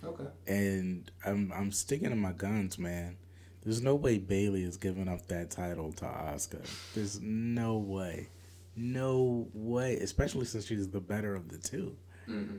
[0.04, 0.28] Okay.
[0.48, 3.18] and I'm I'm sticking to my guns, man.
[3.63, 6.62] There's no way Bayley is giving up that title to Asuka.
[6.94, 8.30] There's no way,
[8.76, 9.96] no way.
[9.98, 11.96] Especially since she's the better of the two.
[12.30, 12.58] Mm-hmm.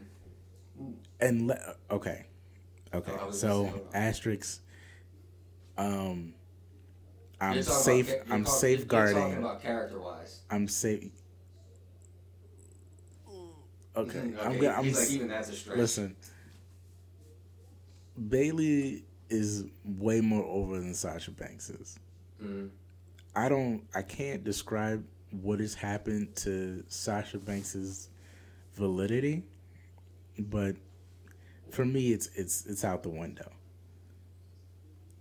[1.21, 2.27] And le- okay,
[2.93, 3.13] okay.
[3.21, 4.61] Oh, so gonna asterisk.
[5.79, 6.35] Um,
[7.41, 8.09] I'm safe.
[8.09, 9.15] about, I'm talk- You're safeguarding.
[9.17, 10.41] talking about character wise.
[10.51, 11.11] I'm safe.
[13.97, 14.35] Okay, okay.
[14.43, 14.75] I'm gonna.
[14.75, 15.79] I'm He's like even that's a stretch.
[15.79, 16.17] Listen,
[18.29, 21.99] Bayley is way more over than Sasha Banks is.
[22.43, 22.71] Mhm.
[23.35, 23.83] I don't.
[23.95, 28.09] I can't describe what has happened to Sasha Banks's
[28.75, 29.45] validity,
[30.39, 30.77] but
[31.71, 33.51] for me, it's it's it's out the window.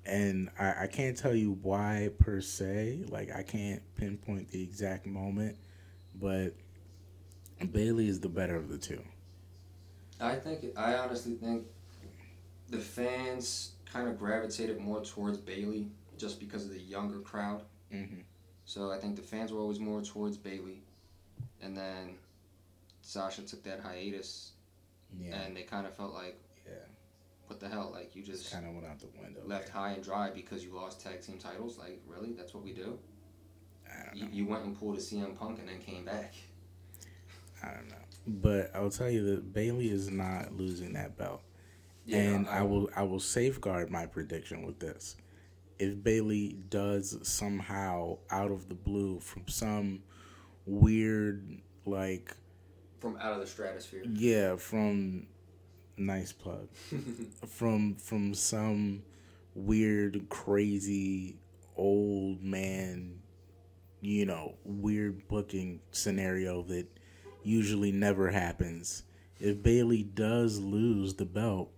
[0.05, 3.05] And I, I can't tell you why per se.
[3.09, 5.57] Like I can't pinpoint the exact moment,
[6.13, 6.53] but
[7.71, 9.01] Bayley is the better of the two.
[10.19, 11.65] I think I honestly think
[12.69, 15.87] the fans kind of gravitated more towards Bayley
[16.17, 17.61] just because of the younger crowd.
[17.93, 18.21] Mm-hmm.
[18.65, 20.81] So I think the fans were always more towards Bayley,
[21.61, 22.15] and then
[23.01, 24.51] Sasha took that hiatus,
[25.19, 26.73] Yeah, and they kind of felt like, yeah.
[27.47, 27.91] what the hell?
[27.93, 29.41] Like you Just kind of went out the window.
[29.45, 31.77] left high and dry because you lost tag team titles.
[31.77, 32.97] Like really, that's what we do.
[33.87, 36.33] I don't You, you went and pulled a CM Punk and then came back.
[37.63, 37.95] I don't know.
[38.27, 41.41] But I'll tell you that Bayley is not losing that belt.
[42.05, 45.15] Yeah, and I will I will safeguard my prediction with this.
[45.79, 50.03] If Bayley does somehow out of the blue from some
[50.65, 52.35] weird like
[52.99, 54.03] from out of the stratosphere.
[54.07, 55.27] yeah, from
[55.97, 56.67] nice plug.
[57.47, 59.03] from from some
[59.55, 61.37] weird crazy
[61.77, 63.19] old man
[64.01, 66.87] you know weird booking scenario that
[67.45, 69.03] usually never happens
[69.39, 71.69] if bayley does lose the belt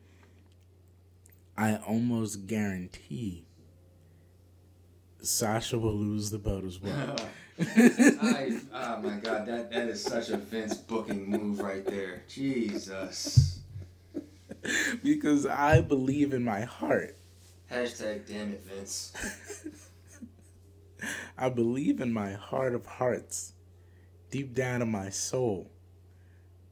[1.58, 3.45] i almost guarantee
[5.21, 7.15] sasha will lose the belt as well
[7.60, 12.21] I, oh my god, that, that is such a Vince booking move right there.
[12.30, 13.62] Jesus.
[15.03, 17.17] because i believe in my heart
[17.71, 19.13] Hashtag damn it, Vince.
[21.38, 23.53] I believe in my heart of hearts,
[24.31, 25.71] deep down in my soul,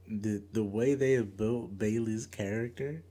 [0.07, 3.03] the the way they have built Bayley's character,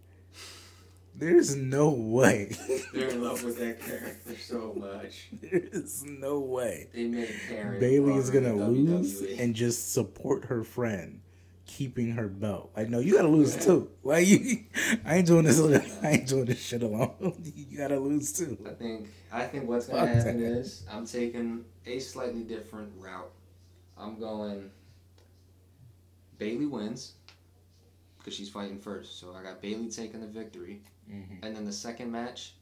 [1.14, 2.56] there's no way.
[2.94, 5.28] They're in love with that character so much.
[5.40, 7.80] there is no way They made Karen.
[7.80, 9.40] Bayley is gonna lose WWE.
[9.40, 11.20] and just support her friend.
[11.66, 13.90] Keeping her belt, like no, you gotta lose too.
[14.04, 14.64] Like you,
[15.04, 15.58] I ain't doing this.
[16.02, 17.14] I ain't doing this shit alone.
[17.42, 18.58] You gotta lose too.
[18.68, 20.58] I think I think what's gonna Fuck happen that.
[20.58, 23.30] is I'm taking a slightly different route.
[23.98, 24.70] I'm going.
[26.38, 27.12] Bayley wins
[28.18, 31.38] because she's fighting first, so I got Bayley taking the victory, Mhm.
[31.42, 32.54] and then the second match.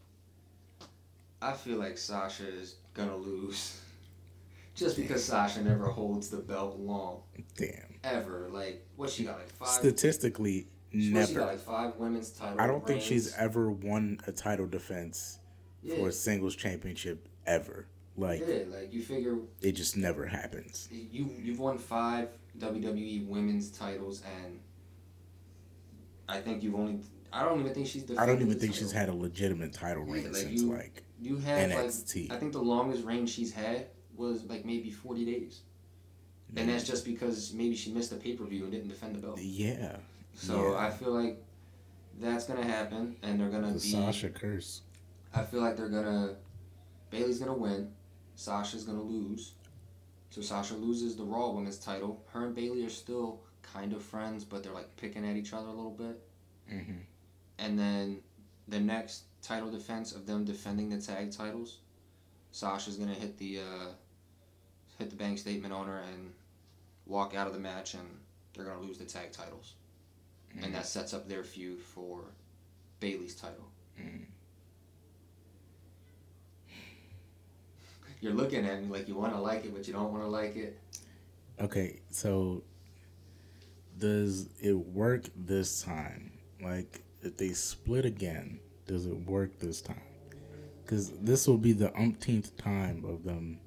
[1.40, 3.80] I feel like Sasha is gonna lose.
[4.74, 7.22] Just because Sasha never holds the belt long.
[7.56, 7.94] Damn.
[8.04, 8.48] Ever.
[8.50, 9.68] Like, what she got, like five?
[9.68, 11.52] Statistically, She, what, she got never.
[11.52, 15.38] like five women's title I don't think she's ever won a title defense
[15.82, 15.96] Yeah.
[15.96, 17.86] for a singles championship ever.
[18.16, 20.88] Like Yeah, like you figure it just never happens.
[20.90, 24.58] you you've won five WWE women's titles and
[26.28, 27.00] I think you've only
[27.32, 30.12] I don't even think she's I don't even think she's had a legitimate title Yeah,
[30.14, 32.28] reign like since you- like you had NXT.
[32.28, 35.60] like I think the longest reign she's had was like maybe forty days.
[36.54, 39.20] And that's just because maybe she missed a pay per view and didn't defend the
[39.20, 39.40] belt.
[39.40, 39.96] yeah.
[40.34, 40.78] So yeah.
[40.78, 41.42] I feel like
[42.20, 44.82] that's gonna happen and they're gonna the be Sasha curse.
[45.34, 46.34] I feel like they're gonna
[47.10, 47.90] Bayley's gonna win,
[48.36, 49.52] Sasha's gonna lose.
[50.30, 52.24] So Sasha loses the Raw Women's title.
[52.32, 55.68] Her and Bayley are still kind of friends, but they're like picking at each other
[55.68, 56.20] a little bit.
[56.68, 56.98] hmm
[57.58, 58.20] And then
[58.68, 61.78] the next title defense of them defending the tag titles,
[62.52, 63.88] Sasha's gonna hit the uh,
[64.98, 66.32] hit the bank statement on her and
[67.06, 68.08] walk out of the match, and
[68.54, 69.74] they're gonna lose the tag titles,
[70.62, 72.24] and that sets up their feud for
[73.00, 73.68] Bayley's title.
[73.98, 74.26] Mhm.
[78.22, 80.28] You're looking at me like you want to like it, but you don't want to
[80.28, 80.78] like it.
[81.60, 82.62] Okay, so
[83.98, 86.32] does it work this time?
[86.62, 90.00] Like, if they split again, does it work this time?
[90.84, 93.58] Because this will be the umpteenth time of them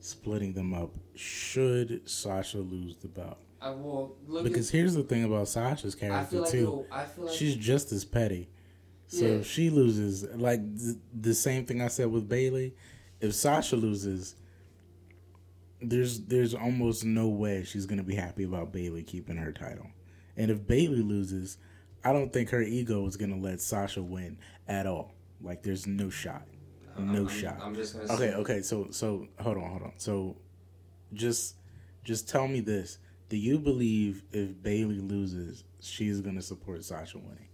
[0.00, 0.90] splitting them up.
[1.14, 3.38] Should Sasha lose the belt?
[3.62, 4.72] I will look Because at.
[4.76, 6.86] here's the thing about Sasha's I character feel like too.
[6.92, 8.50] I feel like She's just as petty.
[9.06, 9.30] So Yeah.
[9.36, 12.74] if she loses, like th- the same thing I said with Bayley,
[13.22, 14.34] if Sasha loses,
[15.80, 19.86] there's there's almost no way she's gonna be happy about Bayley keeping her title.
[20.36, 21.56] And if Bayley loses,
[22.04, 25.14] I don't think her ego is gonna let Sasha win at all.
[25.40, 26.46] Like there's no shot,
[26.98, 27.58] no I'm, shot.
[27.62, 28.60] I'm just gonna Okay, okay.
[28.62, 29.92] So so hold on, hold on.
[29.96, 30.36] So
[31.12, 31.54] just
[32.02, 37.48] just tell me this: Do you believe if Bayley loses, she's gonna support Sasha winning?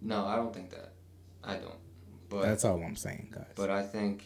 [0.00, 0.94] No, I don't think that.
[1.44, 1.78] I don't.
[2.28, 3.46] But That's all I'm saying, guys.
[3.54, 4.24] But I think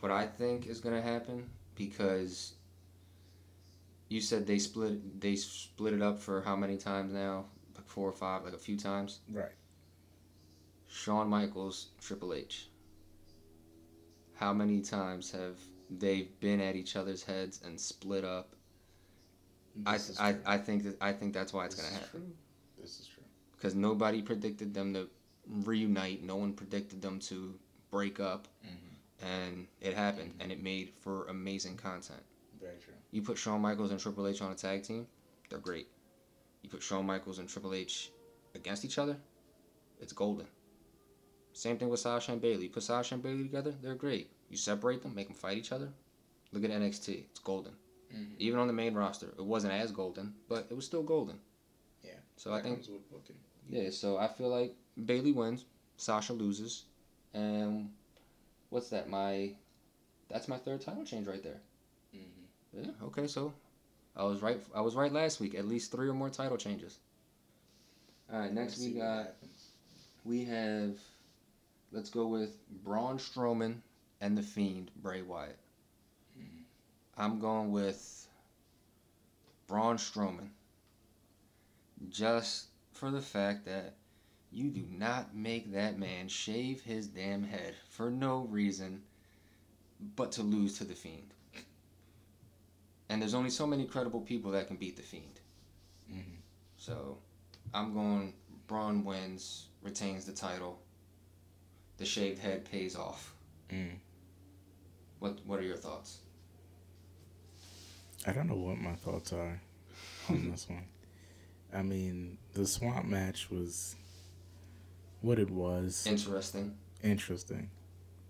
[0.00, 2.54] what I think is gonna happen because
[4.08, 7.46] you said they split they split it up for how many times now?
[7.76, 9.20] Like four or five, like a few times.
[9.32, 9.52] right.
[10.86, 12.68] Shawn Michaels, Triple H.
[14.34, 15.58] How many times have
[15.90, 18.54] they been at each other's heads and split up?
[19.86, 22.32] I, I, I think that I think that's why it's gonna happen
[22.80, 23.24] This is true.
[23.56, 25.08] because nobody predicted them to
[25.48, 26.22] reunite.
[26.22, 27.58] No one predicted them to
[27.90, 28.48] break up,
[29.22, 32.22] and it happened, and it made for amazing content.
[32.60, 32.94] Very true.
[33.10, 35.06] You put Shawn Michaels and Triple H on a tag team,
[35.48, 35.88] they're great.
[36.62, 38.10] You put Shawn Michaels and Triple H
[38.54, 39.16] against each other,
[40.00, 40.46] it's golden.
[41.52, 42.64] Same thing with Sasha and Bayley.
[42.64, 44.30] You put Sasha and Bayley together, they're great.
[44.50, 45.88] You separate them, make them fight each other.
[46.52, 47.72] Look at NXT, it's golden.
[48.12, 48.34] Mhm.
[48.38, 51.40] Even on the main roster, it wasn't as golden, but it was still golden.
[52.02, 52.18] Yeah.
[52.36, 52.84] So I think
[53.68, 55.64] yeah, so I feel like Bayley wins,
[55.96, 56.84] Sasha loses,
[57.32, 57.90] and
[58.70, 59.08] what's that?
[59.08, 59.50] My
[60.28, 61.60] that's my third title change right there.
[62.14, 62.84] Mm-hmm.
[62.84, 62.90] Yeah.
[63.06, 63.52] Okay, so
[64.16, 64.60] I was right.
[64.74, 65.54] I was right last week.
[65.54, 66.98] At least three or more title changes.
[68.32, 69.34] All right, next we got
[70.24, 70.98] we have.
[71.92, 73.76] Let's go with Braun Strowman
[74.20, 75.58] and the Fiend Bray Wyatt.
[77.16, 78.26] I'm going with
[79.68, 80.48] Braun Strowman.
[82.08, 83.94] Just for the fact that
[84.54, 89.02] you do not make that man shave his damn head for no reason
[90.16, 91.34] but to lose to the Fiend.
[93.08, 95.40] And there's only so many credible people that can beat the Fiend.
[96.10, 96.38] Mhm.
[96.76, 97.18] So
[97.72, 98.34] I'm going
[98.66, 100.80] Braun wins, retains the title.
[101.96, 103.34] The shaved head pays off.
[103.70, 103.98] Mm.
[105.18, 106.18] What What are your thoughts?
[108.26, 109.60] I don't know what my thoughts are
[110.28, 110.86] on this one.
[111.72, 113.96] I mean, the swamp match was
[115.24, 116.06] what it was.
[116.06, 116.76] Interesting.
[117.02, 117.70] Interesting.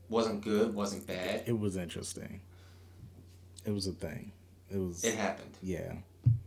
[0.08, 0.74] Wasn't good.
[0.74, 1.42] Wasn't bad.
[1.46, 2.40] It was interesting.
[3.64, 4.32] It was a thing.
[4.70, 5.02] It was.
[5.04, 5.50] It happened.
[5.62, 5.94] yeah,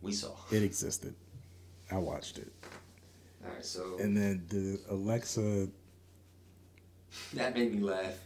[0.00, 0.32] We saw.
[0.50, 1.14] it existed.
[1.90, 2.52] I watched it,
[3.44, 3.64] All right.
[3.64, 5.68] So and then the Alexa.
[7.34, 8.18] that made me laugh.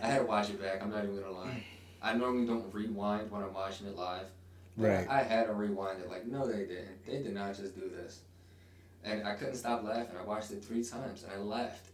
[0.00, 0.82] I had to watch it back.
[0.82, 1.64] I'm not even gonna lie.
[2.00, 4.26] I normally don't rewind when I'm watching it live.
[4.76, 5.06] Right.
[5.10, 6.08] I, I had to rewind it.
[6.08, 7.04] Like, no, they didn't.
[7.04, 8.20] They did not just do this.
[9.08, 10.16] And I couldn't stop laughing.
[10.20, 11.86] I watched it three times, and I laughed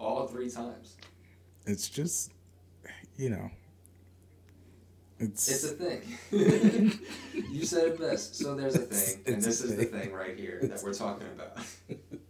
[0.00, 0.96] all three times.
[1.66, 2.32] It's just,
[3.16, 3.50] you know.
[5.20, 5.48] It's.
[5.48, 6.02] It's a thing.
[7.52, 8.34] you said it best.
[8.34, 10.00] So there's a thing, and It's this a is the thing.
[10.00, 11.64] thing right here that we're talking about.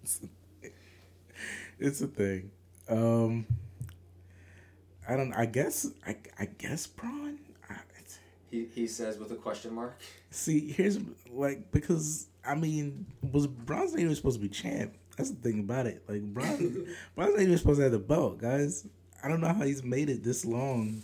[0.02, 0.20] it's,
[1.78, 2.50] it's a thing.
[2.90, 3.46] Um,
[5.08, 5.32] I don't.
[5.32, 5.86] I guess.
[6.06, 7.38] I, I guess Braun.
[8.52, 9.98] He he says with a question mark.
[10.30, 10.98] see, here's
[11.32, 14.94] like because I mean, was Braun's not even supposed to be champ?
[15.16, 16.02] That's the thing about it.
[16.08, 16.86] Like Braun,
[17.16, 18.86] Braun's not even supposed to have the belt, guys.
[19.24, 21.02] I don't know how he's made it this long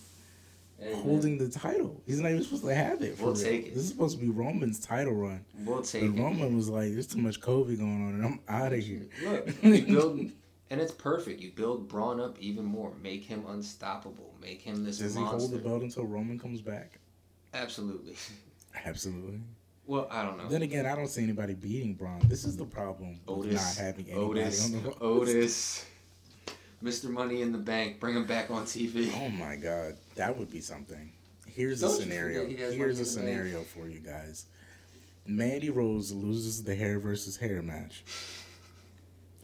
[0.78, 2.02] man, holding the title.
[2.06, 3.18] He's not even supposed to have it.
[3.18, 3.42] We'll real.
[3.42, 3.74] take it.
[3.74, 5.42] This is supposed to be Roman's title run.
[5.64, 6.22] we'll take And it.
[6.22, 9.62] Roman was like, "There's too much COVID going on, and I'm out of here." Look,
[9.62, 10.18] you build,
[10.70, 11.40] and it's perfect.
[11.40, 12.92] You build Braun up even more.
[13.02, 14.34] Make him unstoppable.
[14.42, 16.98] Make him this Does he hold the belt until Roman comes back?
[17.54, 18.14] Absolutely.
[18.84, 19.40] Absolutely.
[19.86, 20.48] Well, I don't know.
[20.48, 22.20] Then again, I don't see anybody beating Braun.
[22.24, 25.86] This is the problem with Otis, not having anybody Otis, on the Otis,
[26.84, 27.08] Mr.
[27.08, 27.98] Money in the Bank.
[27.98, 29.10] Bring him back on TV.
[29.22, 31.10] Oh my god, that would be something.
[31.46, 32.46] Here's Don't a scenario.
[32.46, 33.06] he Here's a the bank.
[33.06, 34.44] scenario for you guys.
[35.26, 38.04] Mandy Rose loses the hair versus hair match.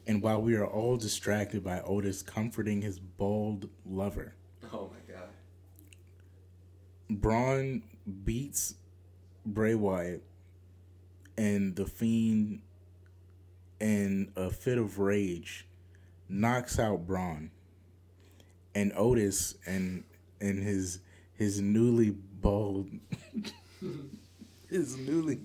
[0.07, 4.34] And while we are all distracted by Otis comforting his bald lover,
[4.72, 5.28] Oh my god.
[7.11, 7.82] Braun
[8.24, 8.74] beats
[9.46, 10.22] Bray Wyatt
[11.36, 12.61] and the Fiend
[13.80, 15.66] in a fit of rage
[16.28, 17.50] knocks out Braun.
[18.74, 20.05] And Otis and
[20.40, 21.00] and his
[21.34, 22.88] his newly bald
[24.68, 25.40] his newly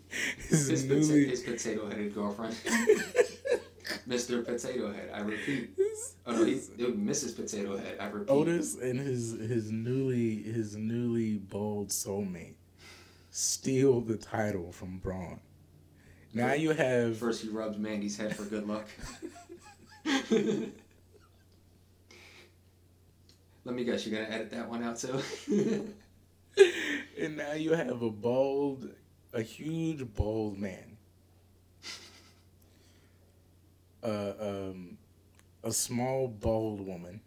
[0.48, 2.56] his, His, newly his potato headed girlfriend.
[4.08, 4.46] Mr.
[4.46, 5.12] Potato Head.
[5.14, 5.72] I repeat.
[6.26, 7.36] Oh no, he's Mrs.
[7.36, 7.98] Potato Head.
[8.00, 8.32] I repeat.
[8.32, 12.54] Otis and his his newly his newly bald soulmate
[13.32, 15.40] steal the title from Braun.
[16.34, 18.88] Now you have First, he rubs Mandy's head for good luck.
[23.66, 25.20] Let me guess, you're gonna edit that one out too.
[27.20, 28.90] and now you have a bald,
[29.34, 30.98] a huge bald man.
[34.04, 34.98] Uh, um,
[35.64, 37.20] a small bald woman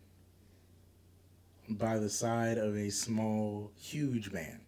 [1.69, 4.61] by the side of a small, huge man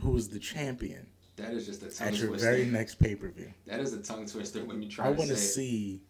[0.00, 1.06] who is the champion
[1.36, 2.48] that is just a tongue at your twister.
[2.50, 3.52] very next pay per view.
[3.66, 5.42] That is a tongue twister when you try I to want to say.
[5.44, 5.48] it.
[5.48, 6.02] see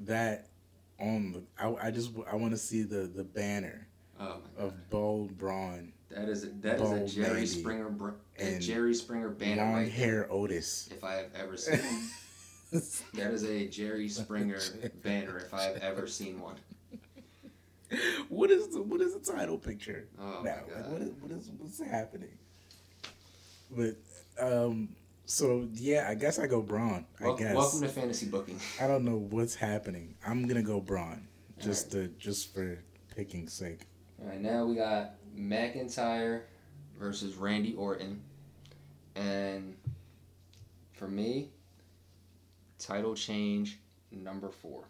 [0.00, 0.48] that
[1.00, 1.42] on the.
[1.58, 3.88] I, I just I want to see the the banner
[4.20, 5.92] Oh of bald Braun.
[6.10, 9.90] that is a, that is a Jerry Springer a and Jerry Springer banner long right
[9.90, 10.88] hair Otis.
[10.92, 11.80] If I have ever seen
[13.14, 14.58] that is a Jerry Springer
[15.02, 15.38] banner.
[15.38, 16.56] If I have ever seen one.
[18.28, 20.56] what is the what is the title picture Oh now?
[20.66, 20.92] Like, god.
[20.92, 22.36] what is what is what's happening?
[23.70, 23.96] But
[24.40, 24.88] um,
[25.26, 27.06] so yeah, I guess I go Braun.
[27.20, 28.58] I guess Welcome to fantasy booking.
[28.80, 30.16] I don't know what's happening.
[30.26, 31.28] I'm gonna go Braun
[31.60, 32.78] just to just for
[33.14, 33.82] picking sake.
[34.20, 36.42] All right, now we got McIntyre
[36.98, 38.20] versus Randy Orton,
[39.14, 39.76] and
[40.92, 41.50] for me,
[42.78, 43.78] title change
[44.10, 44.84] number four.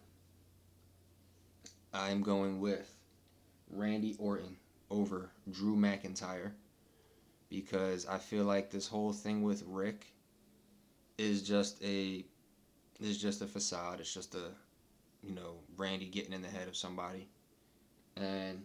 [1.93, 2.93] I'm going with
[3.71, 4.57] Randy Orton
[4.91, 6.53] over Drew McIntyre
[7.49, 10.07] because I feel like this whole thing with Rick
[11.19, 12.25] is just a
[13.01, 14.01] is just a facade.
[14.01, 14.51] It's just a
[15.23, 17.29] you know Randy getting in the head of somebody,
[18.17, 18.65] and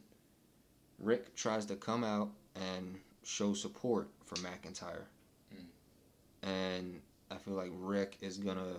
[0.97, 5.05] Rick tries to come out and show support for McIntyre.
[5.53, 6.47] Mm.
[6.47, 7.01] And
[7.31, 8.77] I feel like Rick is gonna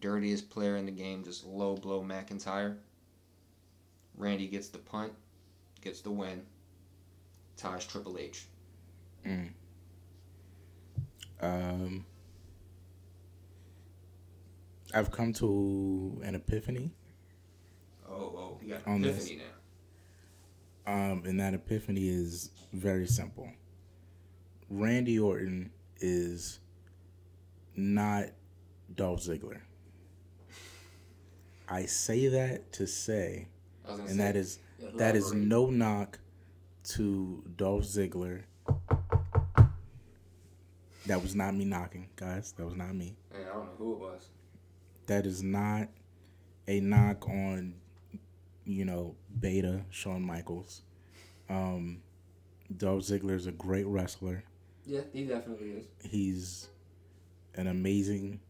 [0.00, 2.76] dirtiest player in the game, just low blow McIntyre.
[4.16, 5.12] Randy gets the punt,
[5.82, 6.42] gets the win,
[7.56, 8.46] ties Triple H.
[11.40, 12.04] Um,
[14.94, 16.92] I've come to an epiphany,
[18.08, 19.32] Oh, oh, you got epiphany this.
[20.86, 20.92] now.
[21.12, 23.50] um, and that epiphany is very simple.
[24.70, 25.70] Randy Orton
[26.00, 26.60] is
[27.74, 28.26] not
[28.94, 29.60] Dolph Ziggler.
[31.68, 33.48] I say that to say,
[33.84, 34.58] I was gonna and say, that is
[34.96, 36.18] that is no knock
[36.90, 38.42] to Dolph Ziggler.
[41.06, 42.52] That was not me knocking, guys.
[42.56, 43.16] That was not me.
[43.32, 44.28] Man, I don't know who it was.
[45.06, 45.88] that is not
[46.66, 47.74] a knock on
[48.64, 50.82] you know beta Shawn Michaels.
[51.48, 52.02] Um,
[52.76, 54.42] Dolph Ziggler is a great wrestler.
[54.84, 55.86] Yeah, he definitely is.
[56.02, 56.68] He's
[57.54, 58.40] an amazing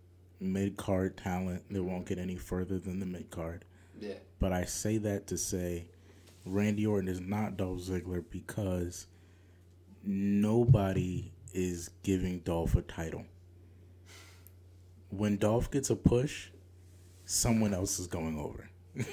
[0.40, 3.64] mid card talent that won't get any further than the mid card.
[3.98, 4.14] Yeah.
[4.38, 5.86] But I say that to say
[6.44, 9.06] Randy Orton is not Dolph Ziggler because
[10.04, 13.24] nobody is giving Dolph a title.
[15.10, 16.48] When Dolph gets a push,
[17.24, 18.68] someone else is going over.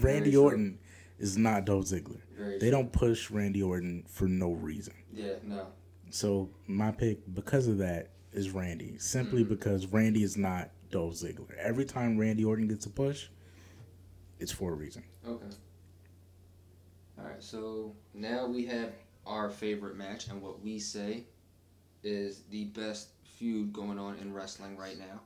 [0.00, 0.42] Randy true.
[0.42, 0.78] Orton
[1.18, 2.20] is not Dolph Ziggler.
[2.36, 4.94] Very They don't push Randy Orton for no reason.
[5.12, 5.66] Yeah, no.
[6.10, 8.96] So my pick because of that is Randy.
[8.98, 9.54] Simply mm-hmm.
[9.54, 11.56] because Randy is not Dolph Ziggler.
[11.58, 13.28] Every time Randy Orton gets a push,
[14.38, 15.02] it's for a reason.
[15.26, 15.46] Okay.
[17.18, 18.92] All right, so now we have
[19.26, 21.24] our favorite match, and what we say
[22.02, 25.20] is the best feud going on in wrestling right now.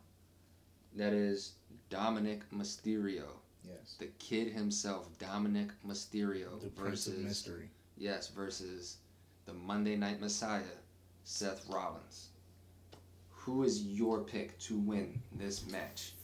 [0.95, 1.53] That is
[1.91, 3.25] Dominic Mysterio,
[3.65, 3.97] Yes.
[3.99, 7.71] the kid himself, Dominic Mysterio, The Prince of versus Mystery.
[7.97, 8.99] yes, versus
[9.47, 10.63] the Monday Night Messiah,
[11.25, 12.29] Seth Rollins.
[13.47, 16.15] Who is your pick to win this match?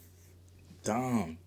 [0.83, 1.39] Dom.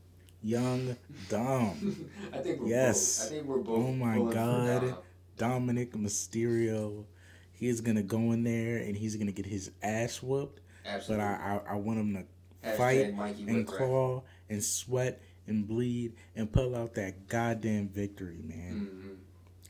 [0.42, 0.96] Young
[1.28, 2.10] Dom.
[2.34, 3.20] I think we're Yes.
[3.20, 3.28] both.
[3.28, 3.78] I think we're both.
[3.80, 4.82] Oh my God.
[4.82, 4.98] Dom.
[5.38, 7.04] Dominic Mysterio.
[7.52, 10.62] He's gonna go in there and he's gonna get his ass whooped.
[11.10, 15.68] But I I, I want him to Hashtag fight Mikey and claw and sweat and
[15.68, 18.90] bleed and pull out that goddamn victory, man.
[18.94, 19.18] Mhm.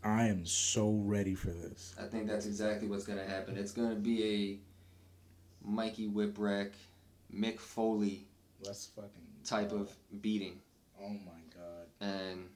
[0.07, 1.95] I am so ready for this.
[1.99, 3.57] I think that's exactly what's going to happen.
[3.57, 4.59] It's going to be a
[5.65, 6.71] Mikey Whipwreck,
[7.33, 8.27] Mick Foley
[8.63, 9.09] Let's fucking
[9.43, 9.91] type of
[10.21, 10.59] beating.
[11.01, 11.87] Oh my god.
[12.01, 12.49] And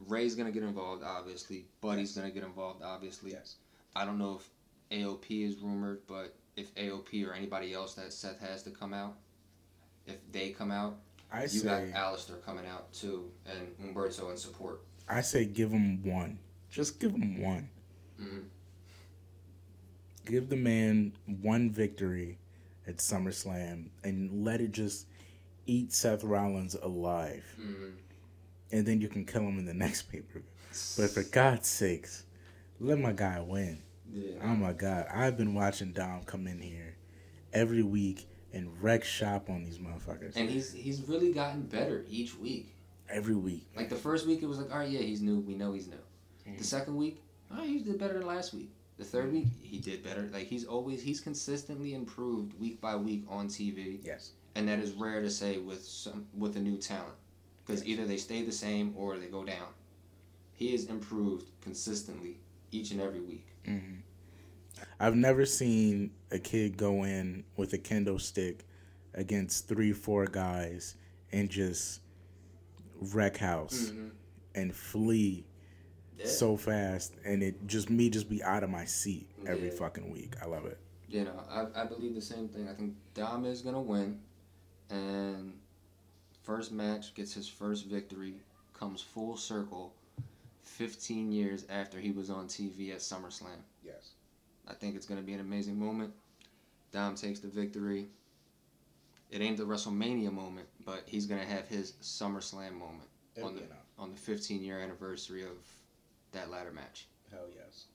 [0.00, 1.66] Rey's to get involved, obviously.
[1.80, 2.14] Buddy's Yes.
[2.28, 3.32] to get involved, obviously.
[3.32, 3.56] Yes.
[3.94, 4.48] I don't know if
[4.90, 9.16] AOP is rumored, but if AOP or anybody else that Seth has to come out,
[10.06, 10.98] if they come out,
[11.32, 14.82] I you say got Aleister coming out too, and Humberto in support.
[15.08, 16.38] I say give him one.
[16.70, 17.68] Just give him one.
[18.20, 18.44] Mhm.
[20.26, 22.38] Give the man one victory
[22.86, 25.06] at SummerSlam and let it just
[25.66, 27.44] eat Seth Rollins alive.
[27.58, 27.92] Mhm.
[28.72, 30.48] And then you can kill him in the next pay per view.
[30.98, 32.24] But for God's sakes,
[32.80, 33.82] let my guy win.
[34.12, 34.34] Yeah.
[34.42, 35.06] Oh my God.
[35.12, 36.96] I've been watching Dom come in here
[37.52, 40.32] every week and wreck shop on these motherfuckers.
[40.36, 42.72] And he's he's really gotten better each week.
[43.08, 43.64] every week.
[43.76, 45.38] Like the first week, it was like, all right, yeah, he's new.
[45.38, 46.02] We know he's new.
[46.44, 46.58] Mhm.
[46.58, 47.22] The second week,
[47.52, 48.68] oh, he did better than last week.
[48.98, 50.28] The third week, he did better.
[50.32, 54.32] Like he's always he's consistently improved week by week on TV, Yes.
[54.54, 57.14] and that is rare to say with some with a new talent,
[57.64, 57.88] because Yes.
[57.90, 59.68] either they stay the same or they go down.
[60.54, 62.38] He has improved consistently
[62.72, 63.46] each and every week.
[63.64, 63.96] hmm
[65.00, 68.64] I've never seen a kid go in with a kendo stick
[69.14, 70.96] against three, four guys
[71.32, 72.00] and just
[73.12, 74.08] wreck house Mm-hmm.
[74.54, 75.44] and flee
[76.18, 76.26] Yeah.
[76.26, 79.74] so fast, and it just me just be out of my seat every Yeah.
[79.74, 80.34] fucking week.
[80.42, 80.78] I love it.
[81.08, 82.68] you know, I, I believe the same thing.
[82.68, 84.18] I think Dom is gonna win,
[84.90, 85.52] and
[86.42, 88.34] first match gets his first victory,
[88.74, 89.94] comes full circle,
[90.62, 93.60] fifteen years after he was on TV at SummerSlam.
[93.84, 94.10] Yes.
[94.68, 96.12] I think it's gonna be an amazing moment.
[96.92, 98.08] Dom takes the victory.
[99.30, 103.08] It ain't the WrestleMania moment, but he's gonna have his SummerSlam moment
[103.42, 103.62] on the
[103.98, 105.50] on the 15 year anniversary of
[106.36, 107.06] that ladder match.
[107.30, 107.86] Hell yes.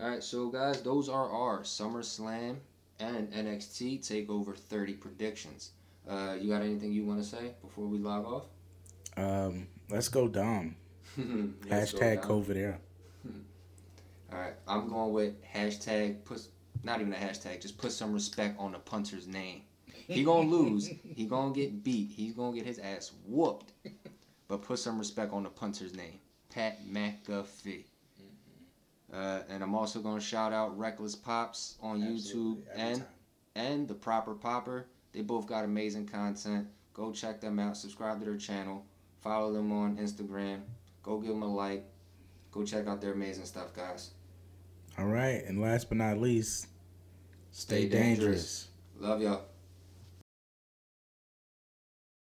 [0.00, 2.56] All right, so guys, those are our SummerSlam
[3.00, 5.70] and NXT Takeover 30 predictions.
[6.08, 8.44] Uh, you got anything you want to say before we log off?
[9.16, 10.76] Um, let's go Dom.
[11.16, 12.24] Let's go Hashtag down.
[12.30, 12.78] COVID era.
[14.32, 16.46] All right, I'm going with hashtag put
[16.82, 19.62] not even a hashtag, just put some respect on the punter's name.
[20.08, 20.90] He gonna lose.
[21.14, 22.10] He gonna get beat.
[22.10, 23.72] He's gonna get his ass whooped.
[24.48, 26.20] But put some respect on the punter's name,
[26.56, 27.84] Pat McAfee.
[29.12, 33.04] Uh, and I'm also gonna shout out Reckless Pops on YouTube and
[33.54, 34.86] and the Proper Popper.
[35.12, 36.66] They both got amazing content.
[36.94, 37.76] Go check them out.
[37.76, 38.86] Subscribe to their channel.
[39.20, 40.60] Follow them on Instagram.
[41.02, 41.84] Go give them a like.
[42.52, 44.12] Go check out their amazing stuff, guys.
[44.98, 46.68] All right, and last but not least,
[47.50, 48.16] stay, Stay dangerous.
[48.16, 48.68] dangerous.
[48.98, 49.42] Love y'all.